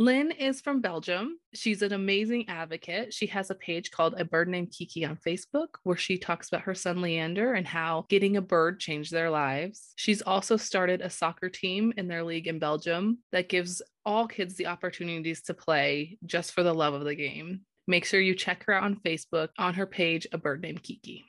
Lynn 0.01 0.31
is 0.31 0.61
from 0.61 0.81
Belgium. 0.81 1.41
She's 1.55 1.83
an 1.83 1.93
amazing 1.93 2.49
advocate. 2.49 3.13
She 3.13 3.27
has 3.27 3.51
a 3.51 3.57
page 3.57 3.91
called 3.91 4.15
A 4.17 4.25
Bird 4.25 4.47
Named 4.47 4.71
Kiki 4.71 5.05
on 5.05 5.17
Facebook 5.17 5.71
where 5.83 5.97
she 5.97 6.19
talks 6.19 6.47
about 6.47 6.61
her 6.63 6.75
son 6.75 7.03
Leander 7.03 7.55
and 7.55 7.67
how 7.67 8.07
getting 8.09 8.37
a 8.37 8.41
bird 8.41 8.79
changed 8.79 9.11
their 9.11 9.29
lives. 9.29 9.93
She's 9.97 10.23
also 10.23 10.57
started 10.57 11.01
a 11.01 11.11
soccer 11.11 11.49
team 11.49 11.93
in 11.97 12.07
their 12.07 12.23
league 12.23 12.47
in 12.47 12.61
Belgium 12.61 13.19
that 13.33 13.49
gives 13.49 13.83
all 14.07 14.29
kids 14.29 14.55
the 14.55 14.69
opportunities 14.69 15.43
to 15.43 15.55
play 15.55 16.17
just 16.25 16.53
for 16.53 16.63
the 16.63 16.75
love 16.75 16.95
of 16.95 17.05
the 17.05 17.17
game. 17.17 17.63
Make 17.89 18.05
sure 18.05 18.21
you 18.21 18.37
check 18.37 18.67
her 18.67 18.75
out 18.75 18.85
on 18.85 19.01
Facebook 19.05 19.49
on 19.59 19.75
her 19.75 19.87
page, 19.87 20.29
A 20.31 20.39
Bird 20.39 20.63
Named 20.63 20.81
Kiki. 20.81 21.25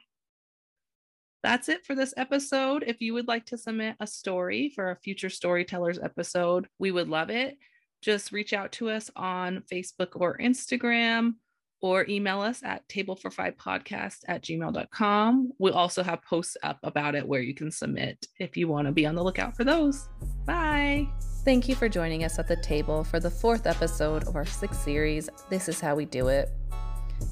That's 1.41 1.69
it 1.69 1.85
for 1.85 1.95
this 1.95 2.13
episode. 2.17 2.83
If 2.85 3.01
you 3.01 3.15
would 3.15 3.27
like 3.27 3.47
to 3.47 3.57
submit 3.57 3.95
a 3.99 4.05
story 4.05 4.71
for 4.75 4.91
a 4.91 4.97
future 4.97 5.29
storytellers 5.29 5.97
episode, 5.97 6.67
we 6.77 6.91
would 6.91 7.07
love 7.07 7.31
it 7.31 7.57
just 8.01 8.31
reach 8.31 8.53
out 8.53 8.71
to 8.73 8.89
us 8.89 9.09
on 9.15 9.63
Facebook 9.71 10.09
or 10.15 10.37
Instagram 10.37 11.33
or 11.81 12.05
email 12.09 12.41
us 12.41 12.61
at 12.63 12.87
table 12.89 13.15
for 13.15 13.31
five 13.31 13.53
at 13.65 14.43
gmail.com. 14.43 15.51
We'll 15.59 15.73
also 15.73 16.03
have 16.03 16.23
posts 16.23 16.57
up 16.63 16.79
about 16.83 17.15
it 17.15 17.27
where 17.27 17.41
you 17.41 17.53
can 17.53 17.71
submit 17.71 18.25
if 18.39 18.57
you 18.57 18.67
want 18.67 18.87
to 18.87 18.91
be 18.91 19.05
on 19.05 19.15
the 19.15 19.23
lookout 19.23 19.55
for 19.55 19.63
those. 19.63 20.09
Bye. 20.45 21.07
Thank 21.45 21.69
you 21.69 21.75
for 21.75 21.87
joining 21.87 22.25
us 22.25 22.37
at 22.37 22.47
the 22.47 22.57
table 22.57 23.03
for 23.03 23.19
the 23.19 23.31
fourth 23.31 23.65
episode 23.65 24.27
of 24.27 24.35
our 24.35 24.45
sixth 24.45 24.83
series, 24.83 25.29
This 25.49 25.69
Is 25.69 25.79
How 25.79 25.95
We 25.95 26.05
Do 26.05 26.27
It. 26.27 26.49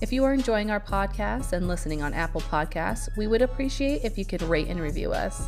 If 0.01 0.12
you 0.12 0.23
are 0.23 0.34
enjoying 0.34 0.71
our 0.71 0.80
podcast 0.80 1.53
and 1.53 1.67
listening 1.67 2.01
on 2.01 2.13
Apple 2.13 2.41
Podcasts, 2.41 3.10
we 3.17 3.27
would 3.27 3.41
appreciate 3.41 4.03
if 4.03 4.17
you 4.17 4.25
could 4.25 4.41
rate 4.43 4.67
and 4.67 4.80
review 4.80 5.12
us. 5.12 5.47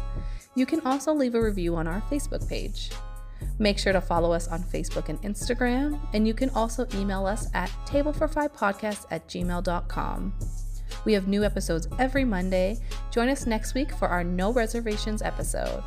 You 0.56 0.66
can 0.66 0.82
also 0.82 1.14
leave 1.14 1.36
a 1.36 1.42
review 1.42 1.76
on 1.76 1.88
our 1.88 2.02
Facebook 2.10 2.48
page. 2.48 2.90
Make 3.58 3.78
sure 3.78 3.94
to 3.94 4.02
follow 4.02 4.32
us 4.32 4.48
on 4.48 4.64
Facebook 4.64 5.10
and 5.10 5.22
Instagram, 5.22 6.00
and 6.14 6.28
you 6.28 6.34
can 6.34 6.50
also 6.52 6.88
email 6.94 7.26
us 7.26 7.48
at 7.54 7.70
tablefor5podcast 7.86 9.06
at 9.12 9.28
gmail.com. 9.28 10.34
We 11.06 11.14
have 11.14 11.28
new 11.28 11.44
episodes 11.44 11.88
every 11.98 12.26
Monday. 12.26 12.78
Join 13.12 13.30
us 13.30 13.46
next 13.46 13.74
week 13.74 13.92
for 13.92 14.08
our 14.08 14.24
No 14.24 14.52
Reservations 14.52 15.22
episode. 15.22 15.84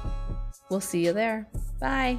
We'll 0.70 0.80
see 0.80 1.04
you 1.04 1.12
there. 1.12 1.48
Bye. 1.80 2.18